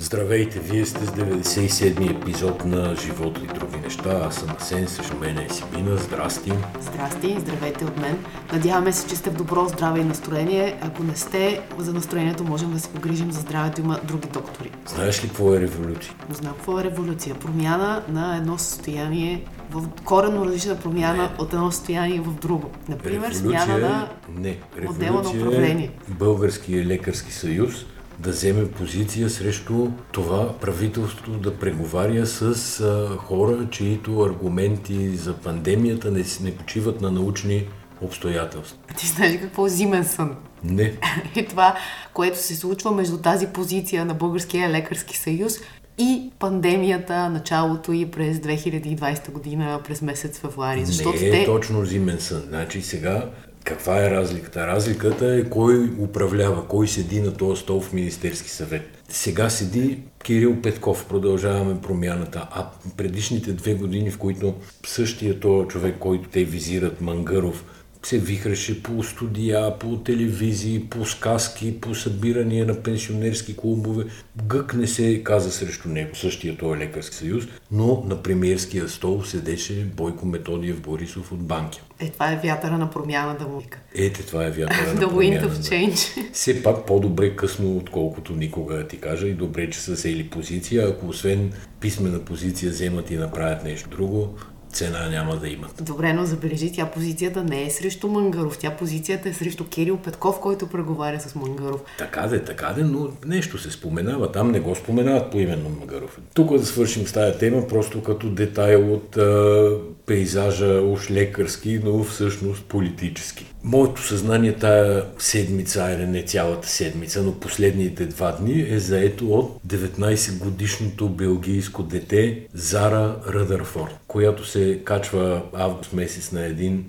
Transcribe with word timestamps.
Здравейте, 0.00 0.60
вие 0.60 0.86
сте 0.86 1.06
с 1.06 1.10
97-ми 1.10 2.06
епизод 2.06 2.64
на 2.64 2.94
Живот 2.94 3.38
и 3.44 3.46
други 3.46 3.76
неща. 3.76 4.22
Аз 4.24 4.34
съм 4.34 4.48
Асен, 4.60 4.88
срещу 4.88 5.16
мен 5.16 5.38
е 5.38 5.48
Сибина. 5.50 5.96
Здрасти. 5.96 6.52
Здрасти, 6.80 7.36
здравейте 7.40 7.84
от 7.84 8.00
мен. 8.00 8.18
Надяваме 8.52 8.92
се, 8.92 9.08
че 9.08 9.16
сте 9.16 9.30
в 9.30 9.34
добро 9.34 9.68
здраве 9.68 10.00
и 10.00 10.04
настроение. 10.04 10.78
Ако 10.82 11.02
не 11.02 11.16
сте, 11.16 11.60
за 11.78 11.92
настроението 11.92 12.44
можем 12.44 12.72
да 12.72 12.80
се 12.80 12.88
погрижим 12.88 13.32
за 13.32 13.40
здравето. 13.40 13.80
Има 13.80 14.00
други 14.04 14.28
доктори. 14.28 14.70
Знаеш 14.86 15.24
ли 15.24 15.28
какво 15.28 15.54
е 15.54 15.60
революция? 15.60 16.14
Знам 16.30 16.52
какво 16.52 16.80
е 16.80 16.84
революция. 16.84 17.34
Промяна 17.34 18.02
на 18.08 18.36
едно 18.36 18.58
състояние 18.58 19.44
в 19.70 19.88
коренно 20.04 20.46
различна 20.46 20.76
промяна 20.76 21.22
не. 21.22 21.30
от 21.38 21.52
едно 21.52 21.70
състояние 21.70 22.20
в 22.20 22.40
друго. 22.40 22.70
Например, 22.88 23.30
революция, 23.30 23.62
смяна 23.64 23.78
на 23.78 24.08
не, 24.38 24.58
модела 24.82 25.22
на 25.22 25.30
управление. 25.30 25.90
Е 26.10 26.14
Българския 26.14 26.86
лекарски 26.86 27.32
съюз 27.32 27.86
да 28.18 28.30
вземе 28.30 28.70
позиция 28.70 29.30
срещу 29.30 29.88
това 30.12 30.58
правителство 30.58 31.32
да 31.32 31.56
преговаря 31.56 32.26
с 32.26 32.80
а, 32.80 33.16
хора, 33.16 33.66
чието 33.70 34.20
аргументи 34.20 35.16
за 35.16 35.34
пандемията 35.36 36.10
не, 36.10 36.24
не 36.42 36.56
почиват 36.56 37.00
на 37.00 37.10
научни 37.10 37.66
обстоятелства. 38.00 38.78
Ти 38.96 39.06
знаеш 39.06 39.40
какво 39.40 39.66
е 39.66 39.70
зимен 39.70 40.04
сън? 40.04 40.36
Не. 40.64 40.94
И 41.36 41.46
това, 41.46 41.76
което 42.14 42.38
се 42.38 42.56
случва 42.56 42.90
между 42.90 43.18
тази 43.18 43.46
позиция 43.46 44.04
на 44.04 44.14
Българския 44.14 44.70
лекарски 44.70 45.16
съюз 45.16 45.54
и 45.98 46.30
пандемията, 46.38 47.30
началото 47.30 47.92
и 47.92 48.10
през 48.10 48.36
2020 48.38 49.30
година, 49.32 49.80
през 49.84 50.02
месец 50.02 50.38
февруари. 50.38 50.86
Защото 50.86 51.20
не 51.20 51.26
е 51.26 51.30
те... 51.30 51.44
точно 51.44 51.84
зимен 51.84 52.20
сън. 52.20 52.42
Значи 52.48 52.82
сега 52.82 53.30
каква 53.68 54.04
е 54.04 54.10
разликата? 54.10 54.66
Разликата 54.66 55.34
е 55.34 55.50
кой 55.50 55.90
управлява, 55.98 56.68
кой 56.68 56.88
седи 56.88 57.20
на 57.20 57.36
този 57.36 57.60
стол 57.60 57.80
в 57.80 57.92
Министерски 57.92 58.50
съвет. 58.50 59.02
Сега 59.08 59.50
седи 59.50 59.98
Кирил 60.24 60.62
Петков, 60.62 61.06
продължаваме 61.08 61.80
промяната, 61.80 62.48
а 62.50 62.66
предишните 62.96 63.52
две 63.52 63.74
години, 63.74 64.10
в 64.10 64.18
които 64.18 64.54
същия 64.86 65.40
този 65.40 65.68
човек, 65.68 65.96
който 66.00 66.28
те 66.28 66.44
визират, 66.44 67.00
Мангаров, 67.00 67.64
се 68.02 68.18
вихреше 68.18 68.82
по 68.82 69.02
студия, 69.02 69.78
по 69.78 69.96
телевизии, 69.96 70.84
по 70.90 71.04
сказки, 71.04 71.80
по 71.80 71.94
събирания 71.94 72.66
на 72.66 72.82
пенсионерски 72.82 73.56
клубове. 73.56 74.04
Гък 74.44 74.74
не 74.74 74.86
се 74.86 75.24
каза 75.24 75.52
срещу 75.52 75.88
него, 75.88 76.16
същия 76.16 76.56
този 76.56 76.80
лекарски 76.80 77.16
съюз, 77.16 77.44
но 77.72 78.04
на 78.06 78.22
премиерския 78.22 78.88
стол 78.88 79.22
седеше 79.22 79.84
Бойко 79.84 80.26
Методиев 80.26 80.80
Борисов 80.80 81.32
от 81.32 81.38
Банкия. 81.38 81.82
Е, 82.00 82.10
това 82.10 82.32
е 82.32 82.40
вятъра 82.44 82.78
на 82.78 82.90
промяна 82.90 83.36
да 83.38 83.48
му 83.48 83.60
вика. 83.60 83.78
Ете, 83.94 84.22
това 84.22 84.46
е 84.46 84.50
вятъра 84.50 84.94
на. 84.94 85.00
The 85.06 85.10
wind 85.10 85.48
of 85.48 85.52
change. 85.52 86.32
Все 86.32 86.62
пак 86.62 86.86
по-добре 86.86 87.36
късно, 87.36 87.76
отколкото 87.76 88.32
никога 88.32 88.86
ти 88.86 89.00
кажа 89.00 89.28
и 89.28 89.34
добре, 89.34 89.70
че 89.70 89.80
са 89.80 89.96
сели 89.96 90.30
позиция. 90.30 90.88
Ако 90.88 91.06
освен 91.06 91.52
писмена 91.80 92.24
позиция 92.24 92.70
вземат 92.70 93.10
и 93.10 93.16
направят 93.16 93.64
нещо 93.64 93.90
друго, 93.90 94.34
цена 94.72 95.08
няма 95.08 95.36
да 95.36 95.48
имат. 95.48 95.84
Добре, 95.84 96.12
но 96.12 96.24
забележи, 96.24 96.72
тя 96.72 96.86
позицията 96.86 97.44
не 97.44 97.62
е 97.62 97.70
срещу 97.70 98.08
Мангаров, 98.08 98.58
тя 98.58 98.70
позицията 98.70 99.28
е 99.28 99.32
срещу 99.32 99.64
Кирил 99.64 99.96
Петков, 99.96 100.40
който 100.40 100.66
преговаря 100.66 101.20
с 101.20 101.34
Мангаров. 101.34 101.80
Така 101.98 102.26
де, 102.26 102.44
така 102.44 102.72
де, 102.76 102.84
но 102.84 103.08
нещо 103.26 103.58
се 103.58 103.70
споменава. 103.70 104.32
Там 104.32 104.50
не 104.50 104.60
го 104.60 104.74
споменават 104.74 105.30
по 105.30 105.38
именно 105.38 105.68
Мангаров. 105.68 106.18
Тук 106.34 106.56
да 106.58 106.66
свършим 106.66 107.06
с 107.06 107.12
тази 107.12 107.38
тема, 107.38 107.68
просто 107.68 108.02
като 108.02 108.30
детайл 108.30 108.94
от 108.94 109.16
а, 109.16 109.70
пейзажа 110.06 110.82
уж 110.82 111.10
лекарски, 111.10 111.80
но 111.84 112.04
всъщност 112.04 112.64
политически. 112.64 113.46
Моето 113.64 114.02
съзнание 114.02 114.52
тая 114.52 115.04
седмица, 115.18 115.84
айде 115.84 116.06
не 116.06 116.22
цялата 116.22 116.68
седмица, 116.68 117.22
но 117.22 117.34
последните 117.34 118.06
два 118.06 118.32
дни 118.32 118.66
е 118.68 118.78
заето 118.78 119.32
от 119.32 119.60
19 119.66 120.38
годишното 120.38 121.08
белгийско 121.08 121.82
дете 121.82 122.46
Зара 122.54 123.16
Ръдърфорд, 123.28 123.98
която 124.06 124.44
се 124.44 124.80
качва 124.84 125.42
август 125.52 125.92
месец 125.92 126.32
на 126.32 126.44
един 126.44 126.88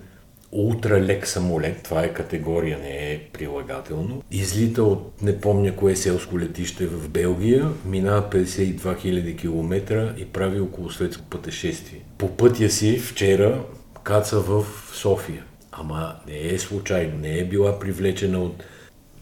ултралек 0.51 1.27
самолет, 1.27 1.83
това 1.83 2.03
е 2.03 2.13
категория, 2.13 2.77
не 2.77 3.11
е 3.11 3.19
прилагателно. 3.33 4.23
Излита 4.31 4.83
от 4.83 5.21
не 5.21 5.41
помня 5.41 5.75
кое 5.75 5.95
селско 5.95 6.39
летище 6.39 6.87
в 6.87 7.09
Белгия, 7.09 7.69
минава 7.85 8.29
52 8.29 8.77
000 8.77 9.37
км 9.37 10.13
и 10.17 10.25
прави 10.25 10.59
около 10.59 10.89
светско 10.89 11.23
пътешествие. 11.29 12.01
По 12.17 12.37
пътя 12.37 12.69
си 12.69 12.99
вчера 12.99 13.63
каца 14.03 14.39
в 14.39 14.65
София. 14.93 15.43
Ама 15.81 16.15
не 16.27 16.47
е 16.47 16.59
случайно, 16.59 17.17
не 17.17 17.37
е 17.37 17.45
била 17.45 17.79
привлечена 17.79 18.39
от 18.39 18.63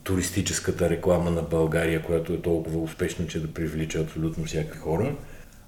туристическата 0.03 0.89
реклама 0.89 1.31
на 1.31 1.41
България, 1.41 2.03
която 2.03 2.33
е 2.33 2.41
толкова 2.41 2.79
успешна, 2.79 3.27
че 3.27 3.41
да 3.41 3.53
привлича 3.53 3.99
абсолютно 3.99 4.45
всякакви 4.45 4.79
хора. 4.79 5.15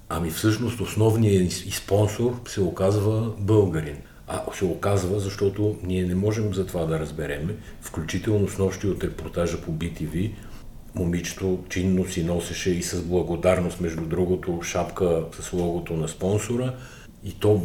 Ами 0.08 0.30
всъщност 0.30 0.80
основният 0.80 1.52
и 1.52 1.70
спонсор 1.70 2.40
се 2.48 2.60
оказва 2.60 3.32
българин. 3.38 3.96
А 4.28 4.42
се 4.54 4.64
оказва, 4.64 5.20
защото 5.20 5.76
ние 5.82 6.04
не 6.04 6.14
можем 6.14 6.54
за 6.54 6.66
това 6.66 6.84
да 6.84 7.00
разбереме, 7.00 7.54
включително 7.80 8.48
с 8.48 8.58
нощи 8.58 8.86
от 8.86 9.04
репортажа 9.04 9.60
по 9.60 9.72
BTV, 9.72 10.30
момичето 10.94 11.64
чинно 11.68 12.06
си 12.06 12.24
носеше 12.24 12.70
и 12.70 12.82
с 12.82 13.02
благодарност, 13.02 13.80
между 13.80 14.06
другото, 14.06 14.62
шапка 14.62 15.24
с 15.40 15.52
логото 15.52 15.92
на 15.92 16.08
спонсора, 16.08 16.74
и 17.24 17.32
то, 17.32 17.62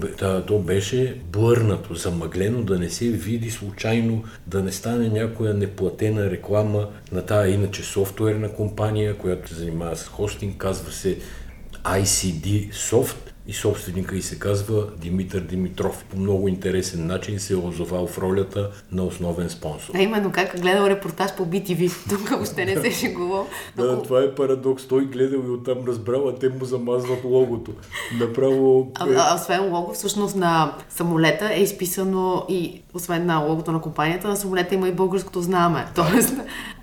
то 0.48 0.60
беше 0.60 1.18
блърнато, 1.32 1.96
замъглено, 1.96 2.64
да 2.64 2.80
не 2.80 2.90
се 2.90 3.10
види 3.10 3.52
случайно, 3.52 4.24
да 4.48 4.64
не 4.64 4.72
стане 4.72 5.10
някоя 5.10 5.54
неплатена 5.54 6.30
реклама 6.30 6.90
на 7.12 7.22
тази 7.22 7.52
иначе 7.52 7.84
софтуерна 7.84 8.54
компания, 8.54 9.18
която 9.18 9.50
се 9.50 9.56
занимава 9.56 9.96
с 9.96 10.08
хостинг, 10.08 10.58
казва 10.58 10.92
се 10.92 11.18
ICD 11.84 12.72
Soft 12.74 13.25
и 13.48 13.54
собственика 13.54 14.16
и 14.16 14.22
се 14.22 14.40
казва 14.40 14.88
Димитър 14.98 15.40
Димитров. 15.40 16.06
По 16.12 16.18
много 16.18 16.48
интересен 16.48 17.08
начин 17.08 17.40
се 17.40 17.54
е 17.54 17.56
озовал 17.56 18.08
в 18.08 18.18
ролята 18.18 18.72
на 18.92 19.04
основен 19.04 19.50
спонсор. 19.50 19.94
А 19.96 20.02
именно 20.02 20.32
как 20.32 20.62
гледал 20.62 20.88
репортаж 20.88 21.36
по 21.36 21.46
BTV. 21.46 22.10
Тук 22.10 22.42
още 22.42 22.66
не 22.66 22.82
се 22.82 22.92
шегувал. 22.92 23.48
Да, 23.76 24.04
това 24.04 24.24
е 24.24 24.36
парадокс. 24.36 24.88
Той 24.88 25.06
гледал 25.06 25.40
и 25.48 25.50
оттам 25.50 25.78
разбрал, 25.88 26.28
а 26.28 26.36
те 26.36 26.50
му 26.50 26.66
замазват 26.66 27.24
логото. 27.24 27.72
Направо... 28.20 28.92
А, 28.96 29.08
а, 29.18 29.36
освен 29.36 29.70
лого, 29.74 29.94
всъщност 29.94 30.36
на 30.36 30.74
самолета 30.90 31.50
е 31.54 31.62
изписано 31.62 32.46
и 32.50 32.82
освен 32.94 33.26
на 33.26 33.38
логото 33.38 33.72
на 33.72 33.82
компанията, 33.82 34.28
на 34.28 34.36
самолета 34.36 34.76
има 34.76 34.88
и 34.88 34.92
българското 34.92 35.42
знаме. 35.42 35.86
Тоест, 35.96 36.34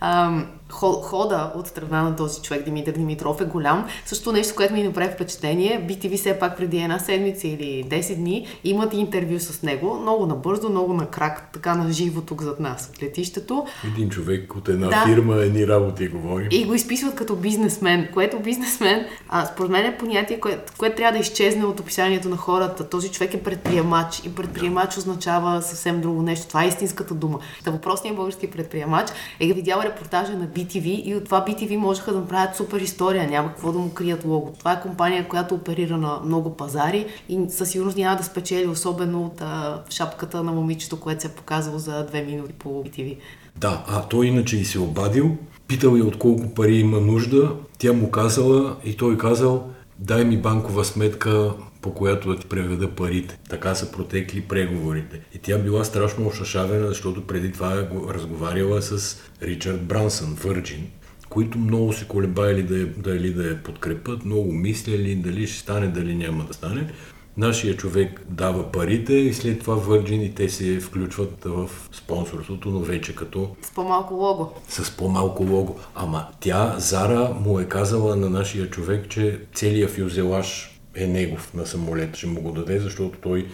ам, 0.00 0.46
хода 0.72 1.52
от 1.54 1.66
страна 1.66 2.02
на 2.02 2.16
този 2.16 2.42
човек, 2.42 2.64
Димитър 2.64 2.92
Димитров, 2.92 3.40
е 3.40 3.44
голям. 3.44 3.86
Също 4.06 4.32
нещо, 4.32 4.54
което 4.56 4.74
ми 4.74 4.82
направи 4.82 5.12
впечатление, 5.14 5.86
BTV 5.88 6.16
все 6.16 6.38
пак 6.38 6.56
преди 6.56 6.78
една 6.78 6.98
седмица 6.98 7.48
или 7.48 7.84
10 7.88 8.16
дни 8.16 8.46
имат 8.64 8.94
интервю 8.94 9.38
с 9.38 9.62
него, 9.62 9.98
много 10.02 10.26
набързо, 10.26 10.68
много 10.68 10.92
на 10.92 11.06
крак, 11.06 11.50
така 11.52 11.74
на 11.74 11.92
живо 11.92 12.20
тук 12.20 12.42
зад 12.42 12.60
нас 12.60 12.90
от 12.94 13.02
летището. 13.02 13.66
Един 13.94 14.10
човек 14.10 14.56
от 14.56 14.68
една 14.68 14.88
да. 14.88 15.04
фирма, 15.06 15.36
едни 15.36 15.66
работи 15.68 16.08
говори. 16.08 16.48
И 16.50 16.64
го 16.64 16.74
изписват 16.74 17.14
като 17.14 17.36
бизнесмен, 17.36 18.08
което 18.14 18.38
бизнесмен, 18.38 19.06
а, 19.28 19.46
според 19.46 19.70
мен 19.70 19.86
е 19.86 19.98
понятие, 19.98 20.40
което, 20.40 20.72
което 20.78 20.96
трябва 20.96 21.12
да 21.12 21.18
изчезне 21.18 21.64
от 21.64 21.80
описанието 21.80 22.28
на 22.28 22.36
хората. 22.36 22.88
Този 22.88 23.08
човек 23.08 23.34
е 23.34 23.42
предприемач 23.42 24.22
и 24.24 24.34
предприемач 24.34 24.96
означава 24.96 25.62
съвсем 25.62 26.00
друго 26.00 26.22
нещо. 26.22 26.48
Това 26.48 26.64
е 26.64 26.68
истинската 26.68 27.14
дума. 27.14 27.38
Та 27.64 27.70
въпросният 27.70 28.16
български 28.16 28.50
предприемач 28.50 29.08
е 29.40 29.46
видял 29.52 29.80
репортажа 29.84 30.32
на 30.32 30.46
BTV 30.46 30.61
и 30.74 31.14
от 31.16 31.24
това 31.24 31.44
BTV 31.44 31.76
можеха 31.76 32.12
да 32.12 32.18
направят 32.18 32.56
супер 32.56 32.80
история, 32.80 33.28
няма 33.28 33.48
какво 33.48 33.72
да 33.72 33.78
му 33.78 33.90
крият 33.90 34.24
лого. 34.24 34.52
Това 34.58 34.72
е 34.72 34.80
компания, 34.80 35.28
която 35.28 35.54
оперира 35.54 35.96
на 35.96 36.20
много 36.24 36.56
пазари 36.56 37.06
и 37.28 37.38
със 37.48 37.70
сигурност 37.70 37.96
няма 37.96 38.16
да 38.16 38.24
спечели, 38.24 38.66
особено 38.66 39.24
от 39.24 39.40
а, 39.40 39.82
шапката 39.90 40.42
на 40.42 40.52
момичето, 40.52 41.00
което 41.00 41.20
се 41.20 41.26
е 41.26 41.30
показало 41.30 41.78
за 41.78 42.06
две 42.06 42.22
минути 42.22 42.52
по 42.52 42.68
BTV. 42.68 43.16
Да, 43.56 43.84
а 43.88 44.02
той 44.02 44.26
иначе 44.26 44.56
и 44.56 44.64
се 44.64 44.78
обадил, 44.78 45.36
питал 45.66 45.96
и 45.96 46.02
от 46.02 46.18
колко 46.18 46.54
пари 46.54 46.74
има 46.74 47.00
нужда, 47.00 47.52
тя 47.78 47.92
му 47.92 48.10
казала 48.10 48.76
и 48.84 48.96
той 48.96 49.18
казал, 49.18 49.70
дай 49.98 50.24
ми 50.24 50.36
банкова 50.36 50.84
сметка 50.84 51.52
по 51.82 51.94
която 51.94 52.28
да 52.28 52.40
ти 52.40 52.46
преведа 52.46 52.90
парите. 52.90 53.38
Така 53.48 53.74
са 53.74 53.92
протекли 53.92 54.40
преговорите. 54.40 55.20
И 55.34 55.38
тя 55.38 55.58
била 55.58 55.84
страшно 55.84 56.26
ошашавена, 56.26 56.88
защото 56.88 57.26
преди 57.26 57.52
това 57.52 57.74
е 57.74 57.88
разговаряла 58.08 58.82
с 58.82 59.20
Ричард 59.42 59.82
Брансън, 59.82 60.34
Върджин, 60.34 60.86
които 61.28 61.58
много 61.58 61.92
се 61.92 62.04
колебали 62.04 62.62
да, 62.62 62.86
дали 62.86 63.34
да 63.34 63.44
я 63.44 63.62
подкрепят, 63.62 64.24
много 64.24 64.52
мисляли 64.52 65.14
дали 65.14 65.46
ще 65.46 65.58
стане, 65.58 65.86
дали 65.86 66.14
няма 66.14 66.44
да 66.44 66.54
стане. 66.54 66.92
Нашия 67.36 67.76
човек 67.76 68.20
дава 68.28 68.72
парите 68.72 69.14
и 69.14 69.34
след 69.34 69.60
това 69.60 69.76
Virgin 69.76 70.22
и 70.22 70.34
те 70.34 70.48
се 70.48 70.80
включват 70.80 71.44
в 71.44 71.70
спонсорството, 71.92 72.70
но 72.70 72.80
вече 72.80 73.14
като... 73.14 73.56
С 73.62 73.70
по-малко 73.70 74.14
лого. 74.14 74.52
С 74.68 74.96
по-малко 74.96 75.42
лого. 75.42 75.78
Ама 75.94 76.26
тя, 76.40 76.74
Зара, 76.78 77.36
му 77.40 77.60
е 77.60 77.64
казала 77.64 78.16
на 78.16 78.30
нашия 78.30 78.70
човек, 78.70 79.08
че 79.08 79.40
целият 79.54 79.90
фюзелаж 79.90 80.71
е 80.96 81.06
негов 81.06 81.54
на 81.54 81.66
самолет, 81.66 82.16
ще 82.16 82.26
му 82.26 82.40
го 82.40 82.52
даде, 82.52 82.78
защото 82.78 83.18
той 83.18 83.46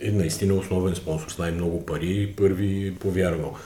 е 0.00 0.10
наистина 0.10 0.54
основен 0.54 0.94
спонсор 0.94 1.30
с 1.30 1.38
най-много 1.38 1.86
пари 1.86 2.22
и 2.22 2.36
първи 2.36 2.94
повярвал. 3.00 3.56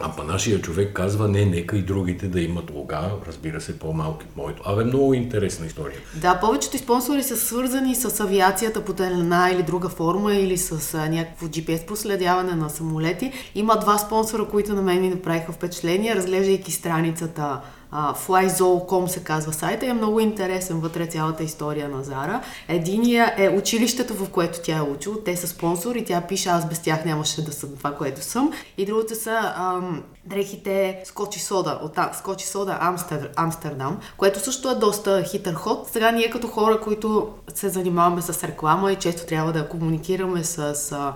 А 0.00 0.16
па 0.16 0.24
нашия 0.24 0.60
човек 0.60 0.92
казва, 0.94 1.28
не, 1.28 1.44
нека 1.44 1.76
и 1.76 1.82
другите 1.82 2.28
да 2.28 2.40
имат 2.40 2.70
лога, 2.70 3.10
разбира 3.26 3.60
се, 3.60 3.78
по-малки 3.78 4.26
от 4.30 4.36
моето. 4.36 4.62
Абе, 4.66 4.84
много 4.84 5.14
интересна 5.14 5.66
история. 5.66 5.96
Да, 6.14 6.40
повечето 6.40 6.78
спонсори 6.78 7.22
са 7.22 7.36
свързани 7.36 7.94
с 7.94 8.20
авиацията 8.20 8.84
по 8.84 9.02
една 9.02 9.50
или 9.50 9.62
друга 9.62 9.88
форма 9.88 10.34
или 10.34 10.58
с 10.58 10.94
а, 10.94 11.08
някакво 11.08 11.46
GPS 11.46 11.86
проследяване 11.86 12.54
на 12.54 12.70
самолети. 12.70 13.32
Има 13.54 13.80
два 13.80 13.98
спонсора, 13.98 14.44
които 14.44 14.74
на 14.74 14.82
мен 14.82 15.00
ми 15.00 15.08
направиха 15.08 15.52
впечатление, 15.52 16.14
разглеждайки 16.14 16.72
страницата 16.72 17.60
Uh, 17.94 18.16
flyzoo.com 18.26 19.06
се 19.06 19.24
казва 19.24 19.52
сайта 19.52 19.86
и 19.86 19.88
е 19.88 19.94
много 19.94 20.20
интересен 20.20 20.80
вътре 20.80 21.06
цялата 21.06 21.42
история 21.42 21.88
на 21.88 22.02
Зара. 22.02 22.40
Единия 22.68 23.34
е 23.36 23.48
училището, 23.48 24.14
в 24.14 24.30
което 24.30 24.58
тя 24.62 24.76
е 24.76 24.82
учила. 24.82 25.24
Те 25.24 25.36
са 25.36 25.48
спонсор 25.48 25.94
и 25.94 26.04
тя 26.04 26.20
пише, 26.20 26.48
аз 26.48 26.68
без 26.68 26.78
тях 26.78 27.04
нямаше 27.04 27.44
да 27.44 27.52
съм 27.52 27.76
това, 27.76 27.94
което 27.94 28.22
съм. 28.22 28.52
И 28.78 28.86
другото 28.86 29.14
са 29.14 29.54
ам, 29.56 30.02
дрехите 30.24 31.00
Скочи 31.04 31.40
Сода, 31.40 31.80
от 31.82 32.16
Скочи 32.16 32.46
Сода 32.46 32.78
Амстер, 32.80 33.30
Амстердам, 33.36 33.98
което 34.16 34.40
също 34.40 34.70
е 34.70 34.74
доста 34.74 35.22
хитър 35.22 35.54
ход. 35.54 35.88
Сега 35.92 36.10
ние 36.10 36.30
като 36.30 36.48
хора, 36.48 36.80
които 36.80 37.28
се 37.54 37.68
занимаваме 37.68 38.22
с 38.22 38.44
реклама 38.44 38.92
и 38.92 38.96
често 38.96 39.26
трябва 39.26 39.52
да 39.52 39.68
комуникираме 39.68 40.44
с 40.44 40.92
а, 40.92 41.14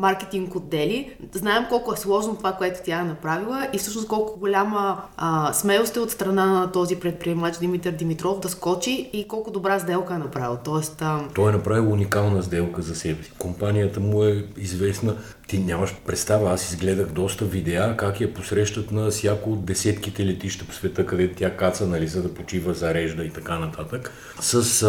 маркетинг 0.00 0.54
отдели. 0.54 1.10
Знаем 1.32 1.66
колко 1.68 1.92
е 1.92 1.96
сложно 1.96 2.36
това, 2.36 2.52
което 2.52 2.80
тя 2.84 3.00
е 3.00 3.04
направила 3.04 3.68
и 3.72 3.78
всъщност 3.78 4.08
колко 4.08 4.38
голяма 4.38 5.02
а, 5.16 5.52
смелост 5.52 5.96
е 5.96 6.00
от 6.00 6.10
страна 6.10 6.46
на 6.46 6.72
този 6.72 6.96
предприемач 6.96 7.58
Димитър 7.58 7.92
Димитров 7.92 8.40
да 8.40 8.48
скочи 8.48 9.10
и 9.12 9.28
колко 9.28 9.50
добра 9.50 9.78
сделка 9.78 10.14
е 10.14 10.18
направил. 10.18 10.58
Тоест, 10.64 11.02
а... 11.02 11.20
Той 11.34 11.48
е 11.48 11.52
направил 11.52 11.92
уникална 11.92 12.42
сделка 12.42 12.82
за 12.82 12.94
себе 12.94 13.22
си. 13.22 13.32
Компанията 13.38 14.00
му 14.00 14.24
е 14.24 14.44
известна 14.56 15.16
ти 15.50 15.58
нямаш 15.58 15.94
представа, 16.06 16.50
аз 16.50 16.70
изгледах 16.70 17.06
доста 17.06 17.44
видеа 17.44 17.96
как 17.96 18.20
я 18.20 18.34
посрещат 18.34 18.92
на 18.92 19.10
всяко 19.10 19.52
от 19.52 19.64
десетките 19.64 20.26
летища 20.26 20.64
по 20.64 20.72
света, 20.72 21.06
където 21.06 21.34
тя 21.36 21.56
каца, 21.56 21.86
нали, 21.86 22.08
за 22.08 22.22
да 22.22 22.34
почива, 22.34 22.74
зарежда 22.74 23.24
и 23.24 23.30
така 23.30 23.58
нататък. 23.58 24.12
С 24.40 24.82
а, 24.82 24.88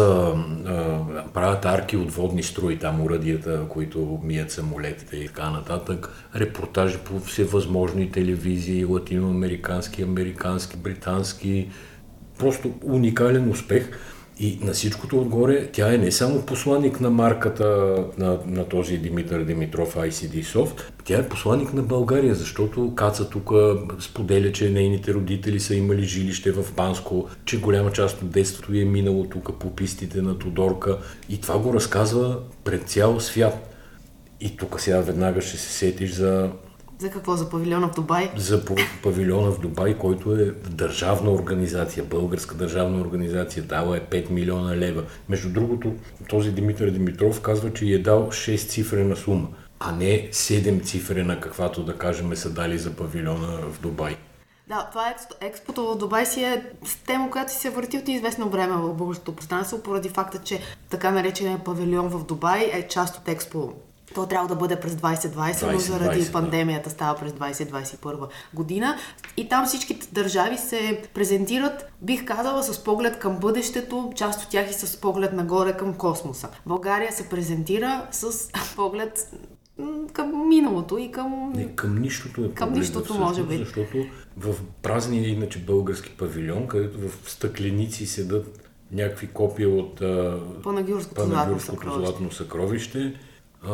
а, 0.66 1.24
правят 1.34 1.64
арки 1.64 1.96
от 1.96 2.10
водни 2.10 2.42
струи, 2.42 2.78
там 2.78 3.00
уръдията, 3.00 3.68
които 3.68 4.20
мият 4.22 4.50
самолетите 5.02 5.16
и 5.16 5.28
така 5.28 5.50
нататък. 5.50 6.08
Репортажи 6.36 6.98
по 6.98 7.20
всевъзможни 7.20 8.10
телевизии, 8.10 8.84
латиноамерикански, 8.84 10.02
американски, 10.02 10.76
британски. 10.76 11.68
Просто 12.38 12.72
уникален 12.82 13.50
успех. 13.50 13.90
И 14.38 14.58
на 14.62 14.72
всичкото 14.72 15.20
отгоре, 15.20 15.68
тя 15.72 15.94
е 15.94 15.98
не 15.98 16.12
само 16.12 16.42
посланник 16.42 17.00
на 17.00 17.10
марката 17.10 17.96
на, 18.18 18.38
на 18.46 18.64
този 18.64 18.98
Димитър 18.98 19.44
Димитров 19.44 19.94
ICD 19.94 20.42
Soft, 20.42 20.82
тя 21.04 21.18
е 21.18 21.28
посланник 21.28 21.74
на 21.74 21.82
България, 21.82 22.34
защото 22.34 22.94
Каца 22.94 23.30
тук 23.30 23.52
споделя, 24.00 24.52
че 24.52 24.70
нейните 24.70 25.14
родители 25.14 25.60
са 25.60 25.74
имали 25.74 26.02
жилище 26.02 26.52
в 26.52 26.74
Банско, 26.76 27.28
че 27.44 27.60
голяма 27.60 27.92
част 27.92 28.22
от 28.22 28.30
детството 28.30 28.72
е 28.72 28.84
минало 28.84 29.24
тук 29.24 29.58
по 29.58 29.70
пистите 29.70 30.22
на 30.22 30.38
Тодорка 30.38 30.98
и 31.28 31.40
това 31.40 31.58
го 31.58 31.74
разказва 31.74 32.38
пред 32.64 32.88
цял 32.88 33.20
свят. 33.20 33.71
И 34.44 34.56
тук 34.56 34.80
сега 34.80 35.00
веднага 35.00 35.40
ще 35.40 35.56
се 35.56 35.72
сетиш 35.72 36.12
за 36.12 36.50
за 36.98 37.10
какво? 37.10 37.36
За 37.36 37.50
павилиона 37.50 37.88
в 37.88 37.94
Дубай? 37.94 38.30
За 38.36 38.64
павилиона 39.02 39.50
в 39.50 39.60
Дубай, 39.60 39.98
който 39.98 40.34
е 40.34 40.44
държавна 40.70 41.30
организация, 41.30 42.04
българска 42.04 42.54
държавна 42.54 43.00
организация, 43.00 43.62
дала 43.62 43.96
е 43.96 44.00
5 44.00 44.30
милиона 44.30 44.76
лева. 44.76 45.04
Между 45.28 45.52
другото, 45.52 45.92
този 46.28 46.52
Димитър 46.52 46.90
Димитров 46.90 47.40
казва, 47.40 47.72
че 47.72 47.86
е 47.86 47.98
дал 47.98 48.28
6 48.28 48.68
цифрена 48.68 49.16
сума, 49.16 49.48
а 49.80 49.92
не 49.92 50.28
7 50.30 50.84
цифрена, 50.84 51.40
каквато 51.40 51.84
да 51.84 51.98
кажем 51.98 52.36
са 52.36 52.50
дали 52.50 52.78
за 52.78 52.90
павилиона 52.90 53.46
в 53.46 53.80
Дубай. 53.80 54.16
Да, 54.68 54.88
това 54.90 55.08
е 55.08 55.14
експото 55.40 55.92
в 55.94 55.98
Дубай 55.98 56.26
си 56.26 56.44
е 56.44 56.64
тема, 57.06 57.30
която 57.30 57.52
си 57.52 57.58
се 57.58 57.70
върти 57.70 57.98
от 57.98 58.08
известно 58.08 58.48
време 58.48 58.76
в 58.76 58.94
българското 58.94 59.36
пространство, 59.36 59.82
поради 59.82 60.08
факта, 60.08 60.38
че 60.38 60.60
така 60.90 61.10
наречения 61.10 61.64
павилион 61.64 62.08
в 62.08 62.24
Дубай 62.24 62.70
е 62.72 62.88
част 62.88 63.16
от 63.16 63.28
експо 63.28 63.72
то 64.14 64.26
трябва 64.26 64.48
да 64.48 64.54
бъде 64.54 64.80
през 64.80 64.92
2020, 64.92 65.72
но 65.72 65.78
заради 65.78 66.22
20, 66.22 66.32
пандемията 66.32 66.88
да. 66.88 66.94
става 66.94 67.18
през 67.18 67.32
2021 67.32 68.28
година. 68.54 68.96
И 69.36 69.48
там 69.48 69.66
всичките 69.66 70.08
държави 70.12 70.58
се 70.58 71.02
презентират, 71.14 71.92
бих 72.02 72.24
казала, 72.24 72.62
с 72.62 72.84
поглед 72.84 73.18
към 73.18 73.36
бъдещето, 73.36 74.12
част 74.16 74.44
от 74.44 74.50
тях 74.50 74.70
и 74.70 74.74
с 74.74 75.00
поглед 75.00 75.32
нагоре 75.32 75.76
към 75.76 75.94
космоса. 75.94 76.48
България 76.66 77.12
се 77.12 77.28
презентира 77.28 78.06
с 78.10 78.50
поглед 78.76 79.32
към 80.12 80.48
миналото 80.48 80.98
и 80.98 81.10
към... 81.10 81.52
Не, 81.54 81.74
към 81.74 81.98
нищото 81.98 82.44
е 82.44 82.48
Към 82.48 82.72
нищото, 82.72 83.14
може 83.14 83.42
би. 83.42 83.56
Защото 83.56 83.96
в 84.36 84.54
празния 84.82 85.28
иначе 85.28 85.58
български 85.58 86.10
павилион, 86.10 86.66
където 86.66 86.98
в 86.98 87.30
стъкленици 87.30 88.06
седат 88.06 88.70
някакви 88.92 89.26
копия 89.26 89.68
от 89.68 90.02
Панагюрското, 90.62 91.14
Панагюрското 91.14 91.82
златно, 91.82 92.06
златно 92.06 92.32
съкровище, 92.32 93.14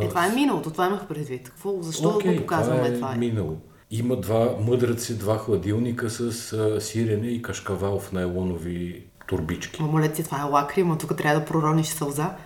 е, 0.02 0.08
това 0.08 0.26
е 0.26 0.30
миналото, 0.30 0.70
това 0.70 0.86
имах 0.86 1.06
предвид. 1.06 1.48
Какво, 1.48 1.82
защо 1.82 2.08
okay, 2.08 2.34
го 2.34 2.40
показваме 2.40 2.78
това? 2.78 2.88
Е 2.88 2.94
това 2.94 3.14
е 3.14 3.18
минало. 3.18 3.56
Има 3.90 4.16
два 4.16 4.56
мъдръци, 4.60 5.18
два 5.18 5.38
хладилника 5.38 6.10
с 6.10 6.52
а, 6.52 6.80
сирене 6.80 7.26
и 7.26 7.42
кашкавал 7.42 8.00
в 8.00 8.12
найлонови 8.12 9.04
турбички. 9.26 9.82
Мамо, 9.82 10.08
ти, 10.14 10.24
това 10.24 10.40
е 10.40 10.42
лакрима, 10.42 10.98
тук 10.98 11.16
трябва 11.16 11.40
да 11.40 11.46
пророниш 11.46 11.86
сълза. 11.86 12.36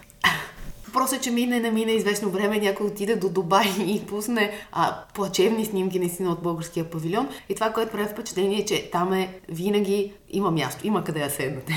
Просто, 0.93 1.21
че 1.21 1.31
мине 1.31 1.61
не 1.61 1.71
мине 1.71 1.93
известно 1.93 2.31
време, 2.31 2.59
някой 2.59 2.87
отиде 2.87 3.17
до 3.17 3.29
Дубай 3.29 3.65
и 3.87 4.07
пусне 4.07 4.53
а, 4.73 5.05
плачевни 5.15 5.65
снимки 5.65 5.99
наистина 5.99 6.31
от 6.31 6.43
българския 6.43 6.91
павилион. 6.91 7.29
И 7.49 7.55
това, 7.55 7.73
което 7.73 7.93
прави 7.93 8.09
впечатление 8.09 8.59
е, 8.59 8.65
че 8.65 8.91
там 8.91 9.13
е 9.13 9.41
винаги 9.49 10.13
има 10.31 10.51
място, 10.51 10.87
има 10.87 11.05
къде 11.05 11.21
да 11.21 11.31
седнете 11.31 11.73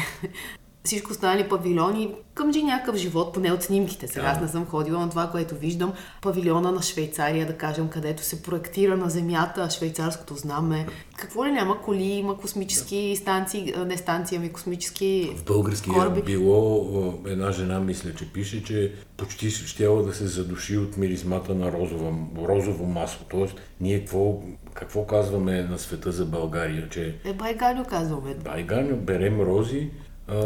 всичко 0.86 1.12
останали 1.12 1.50
павилиони 1.50 2.16
къмджи 2.34 2.64
някакъв 2.64 2.96
живот, 2.96 3.34
поне 3.34 3.52
от 3.52 3.64
снимките. 3.64 4.08
Сега 4.08 4.26
да. 4.26 4.30
аз 4.30 4.42
не 4.42 4.48
съм 4.48 4.66
ходила 4.66 5.00
на 5.00 5.10
това, 5.10 5.30
което 5.32 5.56
виждам. 5.56 5.94
Павилиона 6.22 6.72
на 6.72 6.82
Швейцария, 6.82 7.48
да 7.48 7.58
кажем, 7.58 7.88
където 7.88 8.24
се 8.24 8.42
проектира 8.44 8.98
на 8.98 9.10
земята 9.10 9.70
швейцарското 9.70 10.36
знаме. 10.36 10.88
Какво 11.18 11.46
ли 11.46 11.52
няма 11.52 11.82
коли, 11.82 12.04
има 12.04 12.38
космически 12.38 13.16
станции, 13.16 13.74
не 13.86 13.98
станции, 13.98 14.38
ами 14.38 14.50
космически 14.50 15.32
В 15.38 15.44
българския 15.46 15.94
кораби. 15.94 16.22
било 16.22 17.14
една 17.28 17.52
жена, 17.52 17.80
мисля, 17.80 18.14
че 18.14 18.34
пише, 18.34 18.64
че 18.64 18.94
почти 19.18 19.50
щяла 19.50 20.04
да 20.04 20.14
се 20.14 20.28
задуши 20.28 20.78
от 20.78 20.98
миризмата 20.98 21.56
на 21.56 21.72
розова, 21.72 22.14
розово 22.48 22.86
масло. 22.86 23.26
Тоест, 23.30 23.56
ние 23.81 24.00
какво, 24.00 24.42
какво 24.74 25.06
казваме 25.06 25.62
на 25.62 25.80
света 25.80 26.12
за 26.12 26.26
България? 26.26 26.90
Че... 26.90 27.16
Е, 27.26 27.34
байганю 27.34 27.86
казваме. 27.90 28.36
Байганю, 28.36 28.96
берем 28.96 29.42
рози, 29.42 29.90